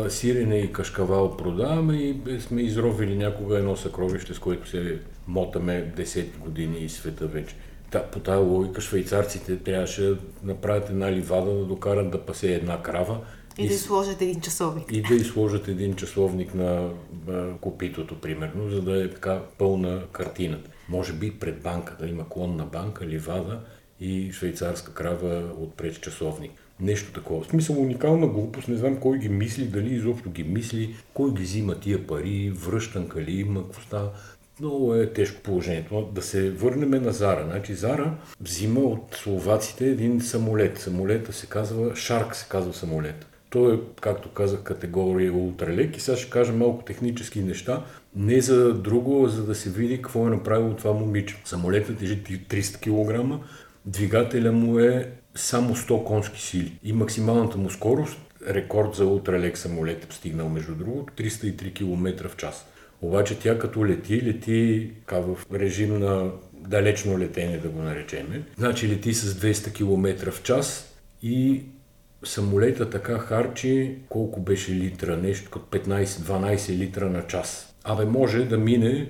сирене 0.09 0.59
и 0.59 0.71
кашкавал 0.71 1.37
продаваме 1.37 1.95
и 1.95 2.39
сме 2.39 2.61
изровили 2.61 3.15
някога 3.15 3.57
едно 3.57 3.75
съкровище, 3.75 4.33
с 4.33 4.39
което 4.39 4.69
се 4.69 4.99
мотаме 5.27 5.93
10 5.97 6.37
години 6.37 6.79
и 6.79 6.89
света 6.89 7.27
вече. 7.27 7.55
Та, 7.91 8.03
по 8.03 8.19
тази 8.19 8.43
логика 8.43 8.81
швейцарците 8.81 9.57
трябваше 9.57 10.01
да 10.01 10.17
направят 10.43 10.89
една 10.89 11.11
ливада, 11.11 11.53
да 11.53 11.65
докарат 11.65 12.11
да 12.11 12.25
пасе 12.25 12.53
една 12.53 12.81
крава. 12.81 13.19
И, 13.57 13.63
и 13.63 13.67
да 13.67 13.73
изложат 13.73 14.21
един 14.21 14.41
часовник. 14.41 14.85
И 14.91 15.01
да 15.01 15.15
изложат 15.15 15.67
един 15.67 15.95
часовник 15.95 16.55
на 16.55 16.89
а, 17.29 17.53
копитото, 17.61 18.21
примерно, 18.21 18.69
за 18.69 18.81
да 18.81 19.03
е 19.03 19.09
така 19.09 19.41
пълна 19.57 20.03
картината. 20.11 20.69
Може 20.89 21.13
би 21.13 21.39
пред 21.39 21.61
банка 21.61 21.95
да 21.99 22.07
има 22.07 22.29
клонна 22.29 22.65
банка, 22.65 23.07
ливада 23.07 23.59
и 23.99 24.31
швейцарска 24.31 24.93
крава 24.93 25.43
отпред 25.59 26.01
часовник. 26.01 26.51
Нещо 26.81 27.13
такова. 27.13 27.43
В 27.43 27.47
смисъл 27.47 27.81
уникална 27.81 28.27
глупост, 28.27 28.67
не 28.67 28.75
знам 28.75 28.95
кой 28.95 29.17
ги 29.17 29.29
мисли, 29.29 29.65
дали 29.65 29.93
изобщо 29.93 30.29
ги 30.29 30.43
мисли, 30.43 30.95
кой 31.13 31.33
ги 31.33 31.43
взима 31.43 31.79
тия 31.79 32.07
пари, 32.07 32.53
връщанка 32.55 33.21
ли 33.21 33.31
има, 33.31 33.63
какво 33.63 33.81
става. 33.81 34.09
Много 34.59 34.95
е 34.95 35.13
тежко 35.13 35.41
положението. 35.41 36.09
Да 36.15 36.21
се 36.21 36.51
върнем 36.51 37.03
на 37.03 37.11
Зара. 37.11 37.45
Значи 37.51 37.75
Зара 37.75 38.13
взима 38.41 38.79
от 38.79 39.15
словаците 39.15 39.85
един 39.85 40.21
самолет. 40.21 40.77
Самолета 40.77 41.33
се 41.33 41.47
казва 41.47 41.95
Шарк, 41.95 42.35
се 42.35 42.45
казва 42.49 42.73
самолет. 42.73 43.25
Той 43.49 43.75
е, 43.75 43.79
както 44.01 44.29
казах, 44.29 44.63
категория 44.63 45.33
ултралек 45.33 45.97
и 45.97 45.99
сега 45.99 46.17
ще 46.17 46.29
кажа 46.29 46.53
малко 46.53 46.83
технически 46.83 47.41
неща. 47.41 47.83
Не 48.15 48.41
за 48.41 48.73
друго, 48.73 49.25
а 49.25 49.29
за 49.29 49.45
да 49.45 49.55
се 49.55 49.69
види 49.69 50.01
какво 50.01 50.27
е 50.27 50.29
направило 50.29 50.75
това 50.75 50.93
момиче. 50.93 51.41
Самолетът 51.45 51.97
тежи 51.97 52.23
300 52.23 52.79
кг, 52.79 53.45
двигателя 53.85 54.51
му 54.51 54.79
е 54.79 55.11
само 55.35 55.75
100 55.75 56.03
конски 56.03 56.41
сили 56.41 56.79
и 56.83 56.93
максималната 56.93 57.57
му 57.57 57.69
скорост, 57.69 58.17
рекорд 58.47 58.95
за 58.95 59.05
ултралек 59.05 59.57
самолет 59.57 60.07
стигнал 60.13 60.49
между 60.49 60.75
другото, 60.75 61.13
303 61.13 61.73
км 61.73 62.29
в 62.29 62.37
час. 62.37 62.65
Обаче 63.01 63.39
тя 63.39 63.59
като 63.59 63.85
лети, 63.85 64.21
лети 64.21 64.91
в 65.11 65.37
режим 65.53 65.99
на 65.99 66.31
далечно 66.53 67.19
летение 67.19 67.57
да 67.57 67.69
го 67.69 67.81
наречеме. 67.81 68.43
Значи 68.57 68.89
лети 68.89 69.13
с 69.13 69.33
200 69.33 69.73
км 69.73 70.31
в 70.31 70.43
час 70.43 70.95
и 71.23 71.63
самолета 72.23 72.89
така 72.89 73.17
харчи 73.17 73.95
колко 74.09 74.39
беше 74.39 74.71
литра, 74.71 75.17
нещо 75.17 75.49
като 75.51 75.77
15-12 75.77 76.69
литра 76.69 77.09
на 77.09 77.27
час. 77.27 77.75
Абе 77.83 78.05
може 78.05 78.45
да 78.45 78.57
мине, 78.57 79.09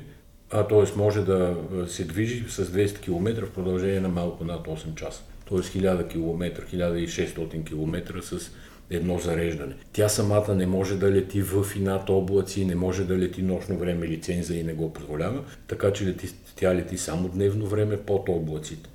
а 0.51 0.67
т.е. 0.67 0.97
може 0.97 1.25
да 1.25 1.57
се 1.87 2.03
движи 2.03 2.45
с 2.49 2.65
200 2.65 2.99
км 2.99 3.45
в 3.45 3.51
продължение 3.51 3.99
на 3.99 4.09
малко 4.09 4.45
над 4.45 4.67
8 4.67 4.95
часа. 4.95 5.23
т.е. 5.49 5.57
1000 5.57 6.07
км, 6.07 6.63
1600 6.73 7.63
км 7.63 8.21
с 8.21 8.51
едно 8.89 9.19
зареждане. 9.19 9.73
Тя 9.93 10.09
самата 10.09 10.55
не 10.55 10.67
може 10.67 10.97
да 10.97 11.11
лети 11.11 11.41
в 11.41 11.65
и 11.75 11.79
над 11.79 12.09
облаци, 12.09 12.65
не 12.65 12.75
може 12.75 13.03
да 13.03 13.17
лети 13.17 13.41
нощно 13.41 13.77
време, 13.77 14.07
лиценза 14.07 14.55
и 14.55 14.63
не 14.63 14.73
го 14.73 14.93
позволява, 14.93 15.43
така 15.67 15.93
че 15.93 16.05
лети, 16.05 16.29
тя 16.55 16.75
лети 16.75 16.97
само 16.97 17.29
дневно 17.29 17.65
време 17.65 17.97
под 17.97 18.29
облаците. 18.29 18.89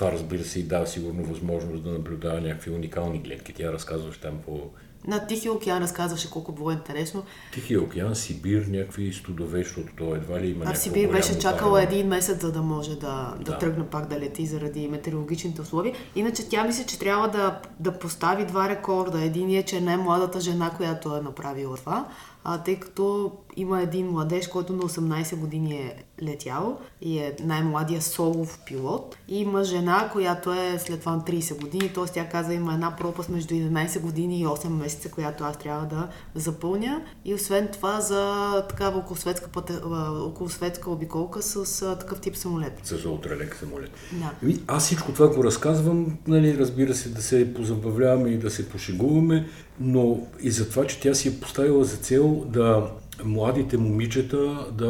Това 0.00 0.12
разбира 0.12 0.44
се 0.44 0.60
и 0.60 0.62
дава 0.62 0.86
сигурно 0.86 1.24
възможност 1.24 1.82
да 1.82 1.90
наблюдава 1.90 2.40
някакви 2.40 2.70
уникални 2.70 3.18
гледки. 3.18 3.52
Тя 3.52 3.72
разказваше 3.72 4.20
там 4.20 4.38
по 4.46 4.70
на 5.06 5.26
Тихия 5.26 5.52
океан 5.52 5.82
разказваше 5.82 6.30
колко 6.30 6.52
било 6.52 6.70
интересно. 6.70 7.22
Тихия 7.52 7.82
океан, 7.82 8.14
Сибир, 8.14 8.66
някакви 8.66 9.12
студове, 9.12 9.58
защото 9.58 9.88
то 9.96 10.14
едва 10.14 10.40
ли 10.40 10.50
има 10.50 10.64
А 10.68 10.74
в 10.74 10.78
Сибир 10.78 11.12
беше 11.12 11.38
чакала 11.38 11.82
един 11.82 12.06
месец, 12.06 12.40
за 12.40 12.52
да 12.52 12.62
може 12.62 12.90
да, 12.90 13.34
да. 13.38 13.44
да 13.44 13.58
тръгне 13.58 13.86
пак 13.86 14.08
да 14.08 14.20
лети 14.20 14.46
заради 14.46 14.88
метеорологичните 14.88 15.62
условия. 15.62 15.94
Иначе 16.16 16.48
тя 16.48 16.64
мисля, 16.64 16.84
че 16.84 16.98
трябва 16.98 17.28
да, 17.28 17.60
да 17.80 17.98
постави 17.98 18.44
два 18.44 18.68
рекорда. 18.68 19.22
Един 19.22 19.50
е, 19.50 19.62
че 19.62 19.76
е 19.76 19.80
най-младата 19.80 20.40
жена, 20.40 20.70
която 20.76 21.16
е 21.16 21.20
направила 21.20 21.76
това 21.76 22.08
а, 22.44 22.62
тъй 22.62 22.76
като 22.76 23.32
има 23.56 23.82
един 23.82 24.06
младеж, 24.10 24.48
който 24.48 24.72
на 24.72 24.82
18 24.82 25.36
години 25.36 25.76
е 25.76 26.04
летял 26.22 26.78
и 27.00 27.18
е 27.18 27.36
най-младия 27.44 28.02
солов 28.02 28.58
пилот. 28.66 29.16
И 29.28 29.40
има 29.40 29.64
жена, 29.64 30.08
която 30.12 30.52
е 30.52 30.78
след 30.78 31.00
това 31.00 31.12
на 31.12 31.22
30 31.22 31.60
години, 31.60 31.92
т.е. 31.94 32.04
тя 32.04 32.28
каза 32.28 32.54
има 32.54 32.74
една 32.74 32.96
пропаст 32.96 33.28
между 33.28 33.54
11 33.54 34.00
години 34.00 34.40
и 34.40 34.46
8 34.46 34.68
месеца, 34.68 35.10
която 35.10 35.44
аз 35.44 35.58
трябва 35.58 35.86
да 35.86 36.08
запълня. 36.34 37.02
И 37.24 37.34
освен 37.34 37.68
това 37.72 38.00
за 38.00 38.64
такава 38.68 38.98
околосветска, 38.98 39.48
пътя, 39.48 39.80
околосветска 40.26 40.90
обиколка 40.90 41.42
с 41.42 41.82
а, 41.82 41.98
такъв 41.98 42.20
тип 42.20 42.36
самолет. 42.36 42.80
С 42.84 43.04
ултралек 43.04 43.56
самолет. 43.56 43.90
Да. 44.12 44.32
Ами, 44.42 44.58
аз 44.66 44.86
всичко 44.86 45.12
това 45.12 45.28
го 45.28 45.44
разказвам, 45.44 46.18
нали, 46.26 46.58
разбира 46.58 46.94
се, 46.94 47.08
да 47.08 47.22
се 47.22 47.54
позабавляваме 47.54 48.28
и 48.28 48.38
да 48.38 48.50
се 48.50 48.68
пошегуваме, 48.68 49.46
но 49.80 50.26
и 50.40 50.50
за 50.50 50.68
това, 50.68 50.86
че 50.86 51.00
тя 51.00 51.14
си 51.14 51.28
е 51.28 51.40
поставила 51.40 51.84
за 51.84 51.96
цел 51.96 52.44
да 52.46 52.90
младите 53.24 53.76
момичета 53.76 54.66
да, 54.72 54.88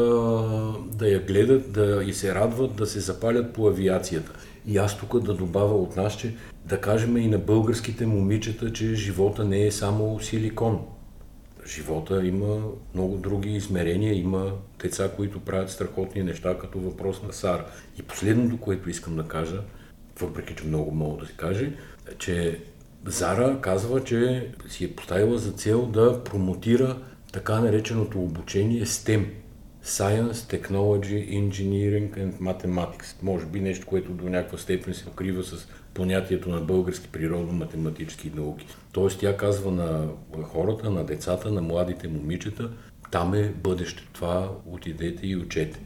да 0.93 1.09
я 1.09 1.21
гледат, 1.21 1.73
да 1.73 2.03
и 2.07 2.13
се 2.13 2.35
радват, 2.35 2.77
да 2.77 2.87
се 2.87 3.01
запалят 3.01 3.53
по 3.53 3.69
авиацията. 3.69 4.33
И 4.67 4.79
аз 4.79 4.99
тук 4.99 5.21
да 5.21 5.35
добавя 5.35 5.75
от 5.75 5.97
нас, 5.97 6.17
че 6.17 6.35
да 6.65 6.81
кажем 6.81 7.17
и 7.17 7.29
на 7.29 7.39
българските 7.39 8.07
момичета, 8.07 8.73
че 8.73 8.95
живота 8.95 9.45
не 9.45 9.67
е 9.67 9.71
само 9.71 10.21
силикон. 10.21 10.81
Живота 11.67 12.27
има 12.27 12.63
много 12.95 13.17
други 13.17 13.51
измерения, 13.51 14.15
има 14.15 14.53
деца, 14.83 15.11
които 15.17 15.41
правят 15.41 15.71
страхотни 15.71 16.23
неща, 16.23 16.59
като 16.59 16.79
въпрос 16.79 17.23
на 17.23 17.33
Сара. 17.33 17.65
И 17.99 18.03
последното, 18.03 18.57
което 18.57 18.91
искам 18.91 19.17
да 19.17 19.23
кажа, 19.23 19.61
въпреки 20.21 20.55
че 20.55 20.67
много 20.67 20.91
мога 20.91 21.21
да 21.21 21.27
се 21.27 21.33
каже, 21.33 21.73
че 22.19 22.61
Зара 23.07 23.59
казва, 23.61 24.05
че 24.05 24.51
си 24.69 24.85
е 24.85 24.93
поставила 24.93 25.39
за 25.39 25.53
цел 25.53 25.87
да 25.87 26.25
промотира 26.25 26.97
така 27.33 27.61
нареченото 27.61 28.23
обучение 28.23 28.87
STEM. 28.87 29.27
Science, 29.85 30.33
Technology, 30.33 31.21
Engineering 31.41 32.11
and 32.17 32.39
Mathematics. 32.39 33.23
Може 33.23 33.47
би 33.47 33.61
нещо, 33.61 33.87
което 33.87 34.13
до 34.13 34.29
някаква 34.29 34.59
степен 34.59 34.95
се 34.95 35.05
покрива 35.05 35.43
с 35.43 35.69
понятието 35.95 36.49
на 36.49 36.61
български 36.61 37.09
природно-математически 37.09 38.35
науки. 38.35 38.67
Тоест 38.93 39.21
тя 39.21 39.37
казва 39.37 39.71
на 39.71 40.09
хората, 40.43 40.91
на 40.91 41.05
децата, 41.05 41.51
на 41.51 41.63
младите 41.63 42.09
момичета, 42.09 42.71
там 43.11 43.35
е 43.35 43.49
бъдеще. 43.49 44.09
Това 44.13 44.53
отидете 44.67 45.27
и 45.27 45.37
учете. 45.37 45.81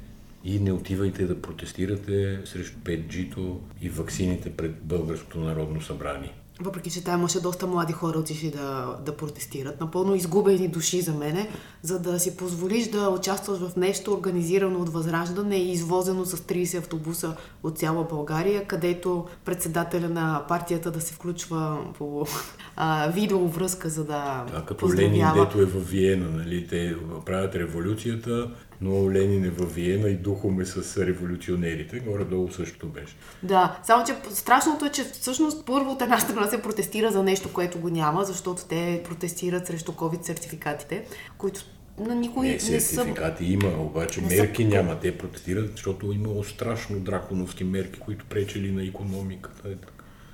И 0.45 0.61
не 0.61 0.73
отивайте 0.73 1.27
да 1.27 1.43
протестирате 1.43 2.41
срещу 2.45 2.79
5G-то 2.79 3.61
и 3.81 3.89
ваксините 3.89 4.51
пред 4.57 4.75
Българското 4.83 5.41
народно 5.41 5.81
събрание 5.81 6.33
въпреки 6.61 6.91
че 6.91 7.05
там 7.05 7.21
имаше 7.21 7.41
доста 7.41 7.67
млади 7.67 7.93
хора 7.93 8.19
отишли 8.19 8.51
да, 8.51 8.97
да 9.05 9.17
протестират, 9.17 9.81
напълно 9.81 10.15
изгубени 10.15 10.69
души 10.69 11.01
за 11.01 11.13
мене, 11.13 11.49
за 11.83 11.99
да 11.99 12.21
си 12.21 12.37
позволиш 12.37 12.89
да 12.89 13.09
участваш 13.09 13.59
в 13.59 13.77
нещо 13.77 14.13
организирано 14.13 14.79
от 14.79 14.89
Възраждане 14.89 15.57
и 15.57 15.73
извозено 15.73 16.25
с 16.25 16.37
30 16.37 16.79
автобуса 16.79 17.37
от 17.63 17.79
цяла 17.79 18.05
България, 18.05 18.67
където 18.67 19.27
председателя 19.45 20.09
на 20.09 20.45
партията 20.49 20.91
да 20.91 21.01
се 21.01 21.15
включва 21.15 21.79
по 21.99 22.27
а, 22.77 23.09
видеовръзка, 23.09 23.89
за 23.89 24.05
да 24.05 24.45
Да, 24.53 24.65
като 24.65 24.95
Ленин, 24.95 25.27
дето 25.35 25.61
е 25.61 25.65
в 25.65 25.91
Виена, 25.91 26.31
нали? 26.31 26.67
те 26.67 26.97
правят 27.27 27.55
революцията, 27.55 28.51
но 28.81 29.11
Ленин 29.11 29.45
е 29.45 29.51
във 29.51 29.75
Виена 29.75 30.09
и 30.09 30.15
духоме 30.15 30.65
с 30.65 31.07
революционерите. 31.07 31.99
Горе-долу 31.99 32.51
също 32.53 32.87
беше. 32.87 33.17
Да, 33.43 33.79
само 33.85 34.05
че 34.05 34.15
страшното 34.31 34.85
е, 34.85 34.91
че 34.91 35.05
всъщност 35.05 35.67
първо 35.67 35.91
от 35.91 36.03
една 36.03 36.19
страна 36.19 36.47
се 36.47 36.63
протестира 36.63 37.13
за 37.13 37.23
нещо, 37.23 37.53
което 37.53 37.79
го 37.79 37.89
няма, 37.89 38.25
защото 38.25 38.65
те 38.69 39.03
протестират 39.05 39.67
срещу 39.67 39.93
COVID 39.93 40.23
сертификатите, 40.23 41.05
които 41.39 41.61
на 41.99 42.15
никой 42.15 42.47
не, 42.47 42.53
не 42.53 42.81
сертификати 42.81 43.45
има, 43.45 43.69
обаче 43.69 44.21
не 44.21 44.37
мерки 44.37 44.63
са... 44.63 44.69
няма. 44.69 45.01
Те 45.01 45.19
протестират, 45.19 45.71
защото 45.71 46.13
имало 46.13 46.45
страшно 46.45 47.01
драконовски 47.01 47.65
мерки, 47.65 48.01
които 48.01 48.25
пречели 48.25 48.73
на 48.73 48.85
економиката. 48.85 49.69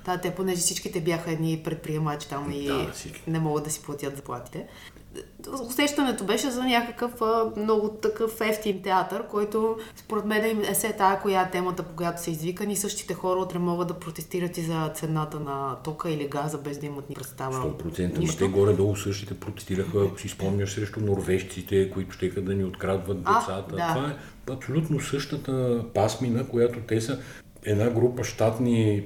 Да, 0.05 0.17
те 0.17 0.31
понеже 0.31 0.61
всичките 0.61 1.01
бяха 1.01 1.31
едни 1.31 1.61
предприемачи 1.63 2.29
там 2.29 2.51
и 2.51 2.65
да, 2.65 2.93
не 3.27 3.39
могат 3.39 3.63
да 3.63 3.71
си 3.71 3.81
платят 3.81 4.15
заплатите 4.15 4.67
усещането 5.67 6.23
беше 6.23 6.51
за 6.51 6.63
някакъв 6.63 7.21
а, 7.21 7.51
много 7.57 7.89
такъв 7.89 8.41
ефтин 8.41 8.81
театър, 8.81 9.27
който 9.27 9.77
според 9.95 10.25
мен 10.25 10.61
е 10.69 10.75
се 10.75 10.93
тая, 10.93 11.21
коя 11.21 11.41
е 11.41 11.51
темата, 11.51 11.83
по 11.83 11.95
която 11.95 12.21
са 12.21 12.31
извикани. 12.31 12.75
Същите 12.75 13.13
хора 13.13 13.39
утре 13.39 13.59
могат 13.59 13.87
да 13.87 13.93
протестират 13.93 14.57
и 14.57 14.61
за 14.61 14.91
цената 14.95 15.39
на 15.39 15.75
тока 15.83 16.09
или 16.09 16.27
газа, 16.27 16.57
без 16.57 16.77
да 16.77 16.85
имат 16.85 17.09
ни 17.09 17.15
представа. 17.15 17.57
100%. 17.57 18.17
Нищо. 18.17 18.37
те 18.37 18.51
горе-долу 18.51 18.95
същите 18.95 19.39
протестираха, 19.39 20.05
ако 20.05 20.19
си 20.19 20.27
спомняш, 20.27 20.73
срещу 20.73 20.99
норвежците, 20.99 21.91
които 21.91 22.11
ще 22.11 22.29
да 22.29 22.53
ни 22.53 22.63
открадват 22.63 23.17
децата. 23.17 23.65
А, 23.71 23.75
да. 23.75 23.93
Това 23.95 24.09
е 24.09 24.53
абсолютно 24.53 24.99
същата 24.99 25.85
пасмина, 25.93 26.47
която 26.47 26.79
те 26.79 27.01
са 27.01 27.19
една 27.65 27.89
група 27.89 28.23
щатни 28.23 29.03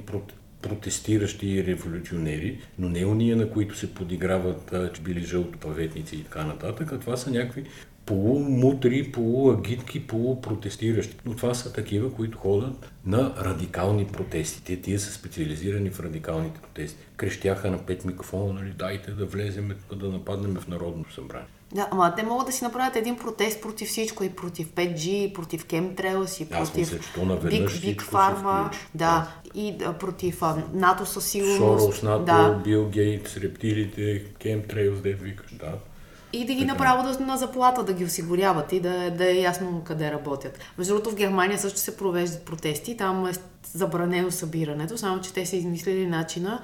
протестиращи 0.66 1.48
и 1.48 1.66
революционери, 1.66 2.60
но 2.80 2.90
не 2.90 3.06
уния, 3.06 3.36
на 3.36 3.50
които 3.50 3.78
се 3.78 3.94
подиграват, 3.94 4.74
че 4.94 5.02
били 5.02 5.20
жълтопаветници 5.20 6.16
и 6.16 6.24
така 6.24 6.46
нататък, 6.46 6.92
а 6.92 7.00
това 7.00 7.18
са 7.18 7.32
някакви 7.32 7.64
полумутри, 8.06 9.12
полуагитки, 9.12 10.08
полупротестиращи. 10.08 11.18
Но 11.26 11.36
това 11.36 11.54
са 11.54 11.74
такива, 11.74 12.14
които 12.14 12.38
ходят 12.38 12.92
на 13.06 13.34
радикални 13.40 14.08
протести. 14.08 14.64
Те 14.64 14.82
тия 14.82 15.00
са 15.00 15.14
специализирани 15.14 15.90
в 15.90 16.00
радикалните 16.00 16.60
протести. 16.62 17.04
Крещяха 17.18 17.72
на 17.72 17.78
пет 17.78 18.06
микрофона, 18.06 18.54
нали, 18.54 18.74
дайте 18.78 19.12
да 19.12 19.26
влезем, 19.26 19.76
да 19.96 20.10
нападнем 20.10 20.56
в 20.56 20.68
Народното 20.68 21.14
събрание. 21.14 21.48
Да, 21.72 21.88
ама 21.92 22.14
те 22.16 22.24
могат 22.24 22.48
да 22.48 22.54
си 22.54 22.64
направят 22.64 22.96
един 22.96 23.18
протест 23.18 23.62
против 23.62 23.90
всичко, 23.90 24.24
и 24.24 24.30
против 24.30 24.68
5G, 24.68 25.08
и 25.08 25.34
против 25.34 25.66
Chemtrails, 25.68 26.44
и 26.44 26.50
против 26.50 26.90
Big, 27.18 27.68
Big 27.68 28.02
Pharma, 28.02 28.72
да, 28.96 29.32
и 29.56 29.78
да, 29.78 29.94
против 29.94 30.44
а, 30.44 30.64
НАТО 30.74 31.06
със 31.06 31.26
сигурност. 31.26 31.84
Сорос, 31.84 32.04
НАТО, 32.04 32.26
да. 32.26 32.62
Бил 32.64 32.90
Гейтс, 32.90 33.38
рептилите, 33.38 34.26
Chemtrails, 34.40 35.02
де 35.02 35.14
викаш, 35.14 35.52
да. 35.52 35.74
И 36.36 36.46
да 36.46 36.54
ги 36.54 36.66
направо 36.66 37.04
да, 37.04 37.26
на 37.26 37.38
заплата 37.38 37.84
да 37.84 37.94
ги 37.94 38.06
осигуряват 38.06 38.72
и 38.72 38.80
да, 38.80 39.12
да 39.12 39.32
е 39.32 39.36
ясно 39.36 39.82
къде 39.86 40.12
работят. 40.12 40.60
Между 40.78 40.94
другото 40.94 41.12
в 41.12 41.16
Германия 41.16 41.60
също 41.60 41.80
се 41.80 41.98
провеждат 41.98 42.46
протести, 42.46 42.98
там 42.98 43.28
е 43.28 43.32
забранено 43.74 44.32
събирането, 44.32 44.98
само 44.98 45.22
че 45.22 45.34
те 45.34 45.46
са 45.46 45.56
измислили 45.56 46.08
начина, 46.08 46.62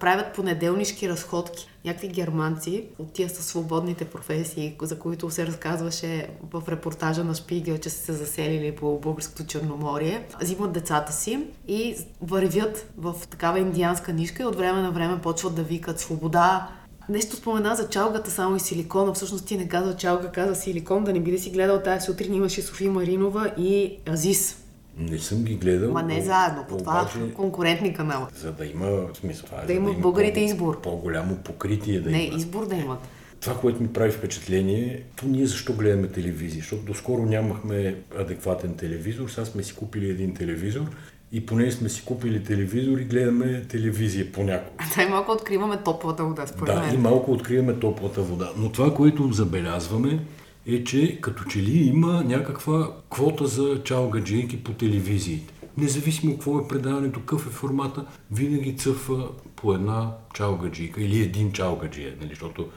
правят 0.00 0.34
понеделнишки 0.34 1.08
разходки. 1.08 1.68
Някакви 1.84 2.08
германци 2.08 2.84
от 2.98 3.12
тия 3.12 3.28
са 3.28 3.42
свободните 3.42 4.04
професии, 4.04 4.76
за 4.82 4.98
които 4.98 5.30
се 5.30 5.46
разказваше 5.46 6.28
в 6.52 6.62
репортажа 6.68 7.24
на 7.24 7.34
Шпигел, 7.34 7.78
че 7.78 7.90
са 7.90 8.04
се 8.04 8.12
заселили 8.12 8.76
по 8.76 8.98
българското 8.98 9.46
Черноморие, 9.46 10.26
взимат 10.40 10.72
децата 10.72 11.12
си 11.12 11.46
и 11.68 11.96
вървят 12.22 12.92
в 12.96 13.14
такава 13.30 13.58
индианска 13.58 14.12
нишка 14.12 14.42
и 14.42 14.46
от 14.46 14.56
време 14.56 14.82
на 14.82 14.90
време 14.90 15.20
почват 15.20 15.54
да 15.54 15.62
викат 15.62 16.00
свобода, 16.00 16.68
Нещо 17.08 17.36
спомена 17.36 17.74
за 17.74 17.88
чалгата 17.88 18.30
само 18.30 18.56
и 18.56 18.60
силикона. 18.60 19.12
Всъщност 19.12 19.46
ти 19.46 19.56
не 19.56 19.68
каза 19.68 19.96
чалга, 19.96 20.28
каза 20.28 20.54
силикон. 20.54 21.04
Да 21.04 21.12
не 21.12 21.20
би 21.20 21.30
да 21.30 21.38
си 21.38 21.50
гледал 21.50 21.80
тази 21.82 22.06
сутрин. 22.06 22.34
Имаше 22.34 22.62
София 22.62 22.90
Маринова 22.90 23.54
и 23.58 23.98
Азис. 24.08 24.64
Не 24.98 25.18
съм 25.18 25.42
ги 25.42 25.54
гледал. 25.54 25.92
Ма 25.92 26.02
не 26.02 26.22
заедно, 26.22 26.64
по 26.68 26.76
това 26.76 27.10
конкурентни 27.36 27.94
канала. 27.94 28.28
За 28.36 28.52
да 28.52 28.66
има 28.66 29.08
смисъл. 29.14 29.46
Това, 29.46 29.62
е, 29.62 29.66
да 29.66 29.80
да 29.80 29.92
българите 29.92 30.40
по, 30.40 30.46
избор. 30.46 30.80
По-голямо 30.80 31.36
покритие 31.36 32.00
да 32.00 32.10
не, 32.10 32.22
има. 32.22 32.32
Не, 32.32 32.38
избор 32.38 32.66
да 32.66 32.74
имат. 32.74 32.98
Това, 33.40 33.60
което 33.60 33.82
ми 33.82 33.92
прави 33.92 34.10
впечатление, 34.10 35.02
то 35.16 35.26
ние 35.26 35.46
защо 35.46 35.72
гледаме 35.72 36.08
телевизия? 36.08 36.60
Защото 36.60 36.82
доскоро 36.82 37.22
нямахме 37.22 37.96
адекватен 38.18 38.74
телевизор, 38.74 39.28
сега 39.28 39.44
сме 39.44 39.62
си 39.62 39.74
купили 39.74 40.10
един 40.10 40.34
телевизор 40.34 40.90
и 41.32 41.46
поне 41.46 41.70
сме 41.70 41.88
си 41.88 42.04
купили 42.04 42.44
телевизор 42.44 42.98
и 42.98 43.04
гледаме 43.04 43.62
телевизия 43.62 44.32
понякога. 44.32 44.84
Да, 44.96 45.02
и 45.02 45.08
малко 45.08 45.32
откриваме 45.32 45.76
топлата 45.76 46.24
вода, 46.24 46.46
според 46.46 46.74
да, 46.74 46.80
мен. 46.80 46.90
Да, 46.90 46.94
и 46.94 46.98
малко 46.98 47.32
откриваме 47.32 47.74
топлата 47.74 48.22
вода. 48.22 48.50
Но 48.56 48.72
това, 48.72 48.94
което 48.94 49.32
забелязваме, 49.32 50.26
е, 50.66 50.84
че 50.84 51.20
като 51.20 51.44
че 51.44 51.62
ли 51.62 51.78
има 51.78 52.24
някаква 52.24 52.90
квота 53.10 53.46
за 53.46 53.82
чалгаджийки 53.84 54.64
по 54.64 54.72
телевизиите. 54.72 55.54
независимо 55.78 56.32
какво 56.32 56.58
е 56.58 56.68
предаването, 56.68 57.20
какъв 57.20 57.46
е 57.46 57.50
формата, 57.50 58.04
винаги 58.30 58.76
цъфва 58.76 59.28
по 59.56 59.74
една 59.74 60.10
чалгаджика 60.34 61.02
или 61.02 61.22
един 61.22 61.52
чалгаджия, 61.52 62.14
нали, 62.20 62.28
защото 62.28 62.68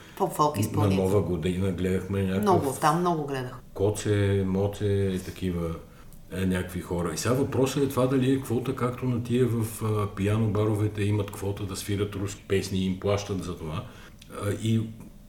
на 0.74 0.88
нова 0.88 1.22
година 1.22 1.72
гледахме 1.72 2.22
някакъв 2.24 2.42
Много, 2.42 2.77
там 2.82 3.00
много 3.00 3.27
гледах. 3.27 3.60
коце, 3.74 4.44
моце 4.48 5.20
такива 5.25 5.75
е, 6.31 6.46
някакви 6.46 6.81
хора. 6.81 7.12
И 7.13 7.17
сега 7.17 7.34
въпросът 7.34 7.84
е 7.84 7.89
това 7.89 8.07
дали 8.07 8.31
е 8.31 8.41
квота, 8.41 8.75
както 8.75 9.05
на 9.05 9.24
тия 9.24 9.48
в 9.48 9.84
а, 9.84 10.15
пияно 10.15 10.48
баровете 10.48 11.03
имат 11.03 11.31
квота 11.31 11.63
да 11.63 11.75
свират 11.75 12.15
руски 12.15 12.43
песни 12.48 12.79
и 12.79 12.86
им 12.86 13.00
плащат 13.00 13.43
за 13.43 13.57
това. 13.57 13.86
А, 14.43 14.51
и 14.51 14.81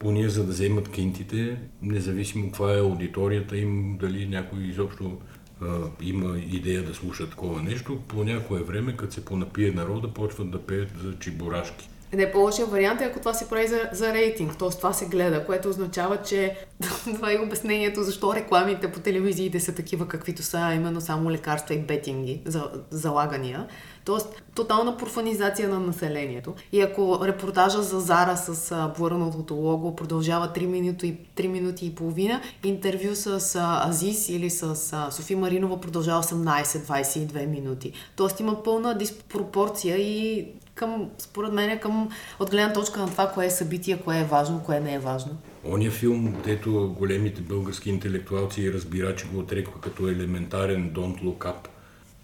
уния 0.04 0.30
за 0.30 0.44
да 0.44 0.52
вземат 0.52 0.88
кинтите, 0.88 1.58
независимо 1.82 2.46
каква 2.46 2.74
е 2.74 2.80
аудиторията 2.80 3.56
им, 3.56 3.96
дали 4.00 4.26
някой 4.26 4.62
изобщо 4.62 5.18
а, 5.62 5.66
има 6.02 6.38
идея 6.38 6.82
да 6.82 6.94
слуша 6.94 7.30
такова 7.30 7.62
нещо, 7.62 8.00
по 8.08 8.24
някое 8.24 8.62
време, 8.62 8.96
като 8.96 9.14
се 9.14 9.24
понапие 9.24 9.72
народа, 9.72 10.08
почват 10.08 10.50
да 10.50 10.62
пеят 10.62 10.88
за 11.02 11.18
чебурашки. 11.18 11.88
Не, 12.12 12.32
по-лошия 12.32 12.66
вариант 12.66 13.00
е 13.00 13.04
ако 13.04 13.18
това 13.18 13.34
се 13.34 13.48
прави 13.48 13.68
за, 13.68 13.80
за 13.92 14.14
рейтинг, 14.14 14.58
т.е. 14.58 14.68
това 14.68 14.92
се 14.92 15.06
гледа, 15.06 15.46
което 15.46 15.68
означава, 15.68 16.22
че 16.22 16.56
това 17.14 17.32
е 17.32 17.38
обяснението 17.38 18.02
защо 18.02 18.34
рекламите 18.34 18.92
по 18.92 19.00
телевизиите 19.00 19.60
са 19.60 19.74
такива 19.74 20.08
каквито 20.08 20.42
са, 20.42 20.58
а 20.58 20.74
именно 20.74 21.00
само 21.00 21.30
лекарства 21.30 21.74
и 21.74 21.78
бетинги, 21.78 22.42
за, 22.44 22.70
залагания. 22.90 23.66
Тоест, 24.04 24.42
тотална 24.54 24.96
профанизация 24.96 25.68
на 25.68 25.80
населението. 25.80 26.54
И 26.72 26.80
ако 26.80 27.18
репортажа 27.22 27.82
за 27.82 28.00
Зара 28.00 28.36
с 28.36 28.76
блърнатото 28.98 29.54
лого 29.54 29.96
продължава 29.96 30.48
3 30.48 30.66
минути, 30.66 31.18
3 31.36 31.46
минути 31.46 31.86
и 31.86 31.94
половина, 31.94 32.40
интервю 32.64 33.14
с 33.14 33.56
а, 33.56 33.88
Азис 33.88 34.28
или 34.28 34.50
с 34.50 34.92
а, 34.92 35.10
Софи 35.10 35.34
Маринова 35.34 35.80
продължава 35.80 36.22
18-22 36.22 37.46
минути. 37.46 37.92
Тоест 38.16 38.40
има 38.40 38.62
пълна 38.62 38.98
диспропорция 38.98 39.96
и 39.96 40.46
към, 40.78 41.10
според 41.18 41.52
мен, 41.52 41.78
към, 41.78 42.08
от 42.40 42.50
гледна 42.50 42.72
точка 42.72 43.00
на 43.00 43.06
това, 43.06 43.30
кое 43.30 43.46
е 43.46 43.50
събитие, 43.50 44.00
кое 44.04 44.20
е 44.20 44.24
важно, 44.24 44.62
кое 44.64 44.80
не 44.80 44.94
е 44.94 44.98
важно. 44.98 45.36
Оня 45.64 45.90
филм, 45.90 46.36
дето 46.44 46.94
големите 46.98 47.40
български 47.40 47.90
интелектуалци 47.90 48.62
и 48.62 48.72
разбирачи 48.72 49.26
го 49.26 49.38
отреква 49.38 49.80
като 49.80 50.08
елементарен 50.08 50.90
Don't 50.90 51.22
Look 51.22 51.38
Up, 51.38 51.68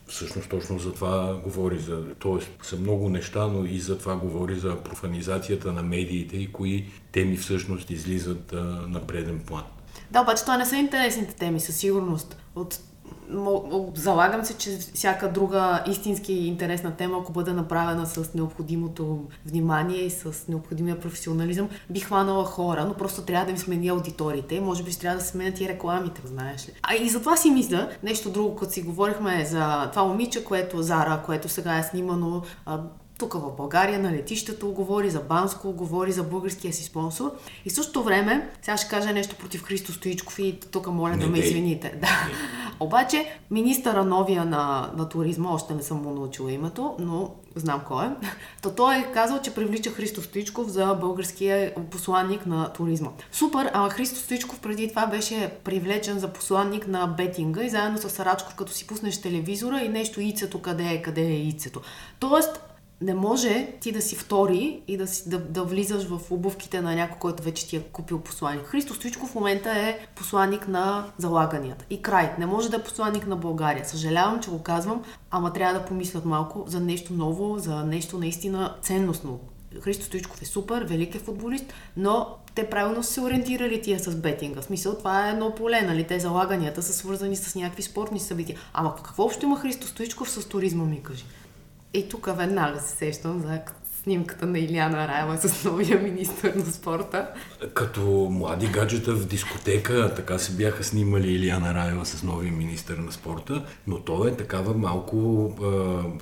всъщност 0.07 0.49
точно 0.49 0.79
за 0.79 0.93
това 0.93 1.41
говори. 1.45 1.79
За, 1.79 2.05
тоест 2.19 2.51
са 2.63 2.77
много 2.77 3.09
неща, 3.09 3.47
но 3.47 3.65
и 3.65 3.81
за 3.81 3.99
това 3.99 4.17
говори 4.17 4.55
за 4.55 4.77
профанизацията 4.77 5.73
на 5.73 5.83
медиите 5.83 6.37
и 6.37 6.53
кои 6.53 6.87
теми 7.13 7.37
всъщност 7.37 7.91
излизат 7.91 8.53
а, 8.53 8.57
на 8.89 9.07
преден 9.07 9.41
план. 9.47 9.65
Да, 10.11 10.21
обаче 10.21 10.43
това 10.43 10.57
не 10.57 10.67
са 10.67 10.77
интересните 10.77 11.35
теми, 11.35 11.61
със 11.61 11.77
сигурност. 11.77 12.37
От 12.55 12.79
залагам 13.95 14.45
се, 14.45 14.59
че 14.59 14.79
всяка 14.95 15.33
друга 15.33 15.85
истински 15.87 16.33
интересна 16.33 16.97
тема, 16.97 17.19
ако 17.21 17.33
бъде 17.33 17.53
направена 17.53 18.07
с 18.07 18.35
необходимото 18.35 19.25
внимание 19.47 19.99
и 19.99 20.11
с 20.11 20.49
необходимия 20.49 21.01
професионализъм, 21.01 21.69
би 21.91 22.01
хванала 22.01 22.45
хора, 22.45 22.85
но 22.85 22.95
просто 22.95 23.23
трябва 23.23 23.45
да 23.45 23.51
им 23.51 23.59
смени 23.59 23.89
аудиториите. 23.89 24.61
Може 24.61 24.83
би 24.83 24.91
ще 24.91 25.01
трябва 25.01 25.19
да 25.19 25.25
сменят 25.25 25.61
и 25.61 25.69
рекламите, 25.69 26.23
знаеш 26.25 26.69
ли. 26.69 26.73
А 26.83 26.95
и 26.95 27.09
затова 27.09 27.37
си 27.37 27.51
мисля, 27.51 27.89
нещо 28.03 28.31
друго, 28.31 28.57
като 28.57 28.73
си 28.73 28.83
говорихме 28.83 29.45
за 29.45 29.91
това 29.91 30.05
момиче, 30.05 30.45
което 30.45 30.83
Зара, 30.83 31.23
което 31.27 31.49
сега 31.49 31.79
е 31.79 31.83
снимано 31.83 32.43
тук 33.25 33.43
в 33.43 33.57
България 33.57 33.99
на 33.99 34.13
летището, 34.13 34.69
говори 34.69 35.11
за 35.11 35.21
Банско, 35.21 35.73
говори 35.73 36.13
за 36.13 36.23
българския 36.23 36.73
си 36.73 36.85
спонсор. 36.85 37.33
И 37.65 37.71
същото 37.71 38.03
време, 38.03 38.51
сега 38.63 38.77
ще 38.77 38.89
кажа 38.89 39.13
нещо 39.13 39.37
против 39.37 39.63
Христо 39.63 39.93
Стоичков 39.93 40.39
и 40.39 40.61
тук 40.73 40.87
моля 40.87 41.17
Не 41.17 41.25
да 41.25 41.27
ме 41.27 41.39
извините. 41.39 41.95
Да. 42.01 42.09
Обаче, 42.81 43.39
министъра 43.51 44.05
новия 44.05 44.45
на, 44.45 44.91
на 44.97 45.09
туризма, 45.09 45.55
още 45.55 45.75
не 45.75 45.83
съм 45.83 46.03
му 46.03 46.11
научила 46.11 46.53
името, 46.53 46.97
но 46.99 47.31
знам 47.57 47.81
кой 47.89 48.07
е. 48.07 48.11
То 48.63 48.71
той 48.71 48.97
е 48.97 49.13
казал, 49.15 49.41
че 49.43 49.55
привлича 49.55 49.91
Христо 49.91 50.23
Стоичков 50.23 50.69
за 50.69 50.95
българския 51.01 51.75
посланник 51.91 52.47
на 52.47 52.73
туризма. 52.73 53.11
Супер, 53.33 53.71
ама 53.73 53.91
Христо 53.91 54.19
Стоичков 54.19 54.61
преди 54.61 54.89
това 54.89 55.07
беше 55.07 55.51
привлечен 55.65 56.19
за 56.19 56.29
посланник 56.29 56.87
на 56.87 57.07
бетинга 57.07 57.65
и 57.65 57.71
заедно 57.71 57.99
с 57.99 58.11
Сарачков, 58.11 58.55
като 58.55 58.73
си 58.73 58.87
пуснеш 58.87 59.21
телевизора 59.21 59.81
и 59.81 59.89
нещо 59.89 60.21
ицето, 60.21 60.63
къде 60.63 60.85
е, 60.85 61.03
къде 61.03 61.23
е 61.23 61.41
ицето. 61.41 61.81
Тоест, 62.19 62.61
не 63.01 63.15
може 63.15 63.73
ти 63.81 63.93
да 63.93 64.03
си 64.03 64.17
втори 64.17 64.83
и 64.89 64.97
да, 64.97 65.07
си, 65.07 65.29
да, 65.29 65.39
да 65.39 65.65
влизаш 65.65 66.05
в 66.09 66.21
обувките 66.31 66.81
на 66.81 66.95
някой, 66.95 67.19
който 67.19 67.43
вече 67.43 67.69
ти 67.69 67.77
е 67.77 67.81
купил 67.81 68.21
посланник. 68.21 68.67
Христо 68.67 68.95
Стоичков 68.95 69.31
в 69.31 69.35
момента 69.35 69.71
е 69.71 69.99
посланник 70.17 70.69
на 70.69 71.07
залаганията. 71.19 71.85
И 71.91 72.03
край. 72.03 72.35
Не 72.39 72.47
може 72.47 72.71
да 72.71 72.77
е 72.77 72.83
посланник 72.83 73.27
на 73.27 73.37
България. 73.37 73.85
Съжалявам, 73.85 74.41
че 74.41 74.51
го 74.51 74.63
казвам, 74.63 75.03
ама 75.31 75.53
трябва 75.53 75.81
да 75.81 75.87
помислят 75.87 76.25
малко 76.25 76.65
за 76.67 76.81
нещо 76.81 77.13
ново, 77.13 77.59
за 77.59 77.85
нещо 77.85 78.19
наистина 78.19 78.75
ценностно. 78.83 79.41
Христо 79.81 80.05
Стоичков 80.05 80.43
е 80.43 80.45
супер, 80.45 80.83
велик 80.83 81.15
е 81.15 81.19
футболист, 81.19 81.65
но 81.97 82.37
те 82.55 82.71
правилно 82.71 83.03
са 83.03 83.13
се 83.13 83.21
ориентирали 83.21 83.83
тия 83.83 83.99
с 83.99 84.15
бетинга. 84.15 84.61
В 84.61 84.65
смисъл, 84.65 84.95
това 84.95 85.29
е 85.29 85.31
едно 85.31 85.55
поле, 85.55 85.83
нали? 85.83 86.05
Те 86.05 86.21
залаганията 86.21 86.83
са 86.83 86.93
свързани 86.93 87.37
с 87.37 87.55
някакви 87.55 87.83
спортни 87.83 88.21
събития. 88.21 88.59
Ама 88.73 88.97
какво 88.97 89.25
общо 89.25 89.47
има 89.47 89.61
Христо 89.61 89.87
Стоичков 89.87 90.31
с 90.31 90.49
туризма, 90.49 90.85
ми 90.85 91.03
кажи? 91.03 91.25
И 91.95 92.09
тук 92.09 92.37
веднага 92.37 92.81
се 92.81 92.97
сещам 92.97 93.41
за 93.41 93.61
снимката 94.03 94.47
на 94.47 94.59
Иляна 94.59 95.09
Раева 95.09 95.37
с 95.37 95.65
новия 95.65 96.01
министър 96.01 96.55
на 96.55 96.65
спорта. 96.67 97.29
Като 97.75 98.29
млади 98.31 98.67
гаджета 98.67 99.13
в 99.15 99.27
дискотека, 99.27 100.15
така 100.17 100.39
се 100.39 100.53
бяха 100.53 100.85
снимали 100.85 101.33
Илияна 101.33 101.75
Раева 101.75 102.07
с 102.07 102.23
новия 102.23 102.53
министър 102.53 102.97
на 102.97 103.13
спорта, 103.13 103.65
но 103.87 104.01
то 104.01 104.29
е 104.29 104.37
такава 104.37 104.75
малко, 104.75 105.51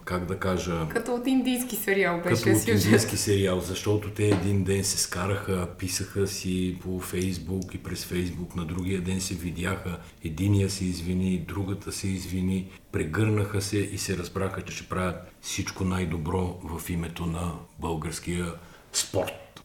как 0.05 0.27
да 0.27 0.39
кажа, 0.39 0.89
Като 0.89 1.15
от 1.15 1.27
индийски 1.27 1.77
сериал 1.77 2.17
като 2.23 2.29
беше 2.29 2.51
от 2.51 2.59
сюжет. 2.59 2.85
индийски 2.85 3.17
сериал, 3.17 3.61
защото 3.61 4.11
те 4.11 4.25
един 4.29 4.65
ден 4.65 4.85
се 4.85 4.99
скараха, 4.99 5.69
писаха 5.79 6.27
си 6.27 6.79
по 6.83 7.01
Фейсбук 7.01 7.75
и 7.75 7.79
през 7.79 8.05
Фейсбук, 8.05 8.57
на 8.57 8.65
другия 8.65 9.01
ден 9.01 9.21
се 9.21 9.35
видяха, 9.35 9.99
единия 10.25 10.71
се 10.71 10.85
извини, 10.85 11.45
другата 11.49 11.93
се 11.93 12.09
извини, 12.09 12.69
прегърнаха 12.93 13.63
се 13.63 13.79
и 13.79 13.99
се 13.99 14.17
разбраха, 14.17 14.63
че 14.63 14.75
ще 14.75 14.89
правят 14.89 15.17
всичко 15.41 15.85
най-добро 15.85 16.61
в 16.65 16.91
името 16.91 17.27
на 17.27 17.53
българския 17.79 18.55
спорт. 18.93 19.63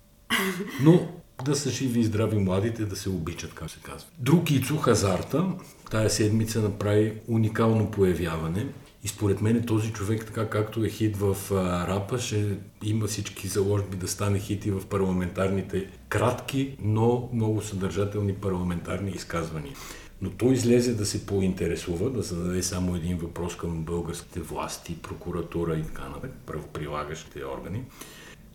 Но 0.82 1.08
да 1.46 1.56
са 1.56 1.70
живи 1.70 2.00
и 2.00 2.04
здрави 2.04 2.38
младите, 2.38 2.86
да 2.86 2.96
се 2.96 3.10
обичат, 3.10 3.54
как 3.54 3.70
се 3.70 3.80
казва. 3.84 4.08
Друг 4.20 4.52
Ицо 4.52 4.78
Хазарта, 4.78 5.46
тая 5.92 6.10
седмица 6.10 6.62
направи 6.62 7.14
уникално 7.28 7.92
появяване. 7.92 8.66
И 9.04 9.08
според 9.08 9.42
мен 9.42 9.66
този 9.66 9.94
човек, 9.94 10.26
така 10.26 10.50
както 10.50 10.86
е 10.86 10.90
хит 10.90 11.18
в 11.18 11.38
а, 11.52 11.88
рапа, 11.88 12.20
ще 12.20 12.58
има 12.84 13.08
всички 13.08 13.48
заложби 13.48 13.98
да 13.98 14.08
стане 14.08 14.40
хит 14.40 14.66
и 14.66 14.72
в 14.72 14.86
парламентарните 14.86 15.88
кратки, 16.10 16.76
но 16.82 17.30
много 17.34 17.62
съдържателни 17.62 18.34
парламентарни 18.34 19.12
изказвания. 19.12 19.74
Но 20.22 20.30
той 20.30 20.54
излезе 20.54 20.94
да 20.94 21.06
се 21.06 21.26
поинтересува, 21.26 22.10
да 22.10 22.22
зададе 22.22 22.64
само 22.64 22.96
един 22.96 23.18
въпрос 23.18 23.58
към 23.58 23.84
българските 23.84 24.40
власти, 24.40 24.98
прокуратура 25.02 25.78
и 25.78 25.84
така 25.84 26.08
нататък, 26.08 26.32
правоприлагащите 26.46 27.46
органи. 27.46 27.84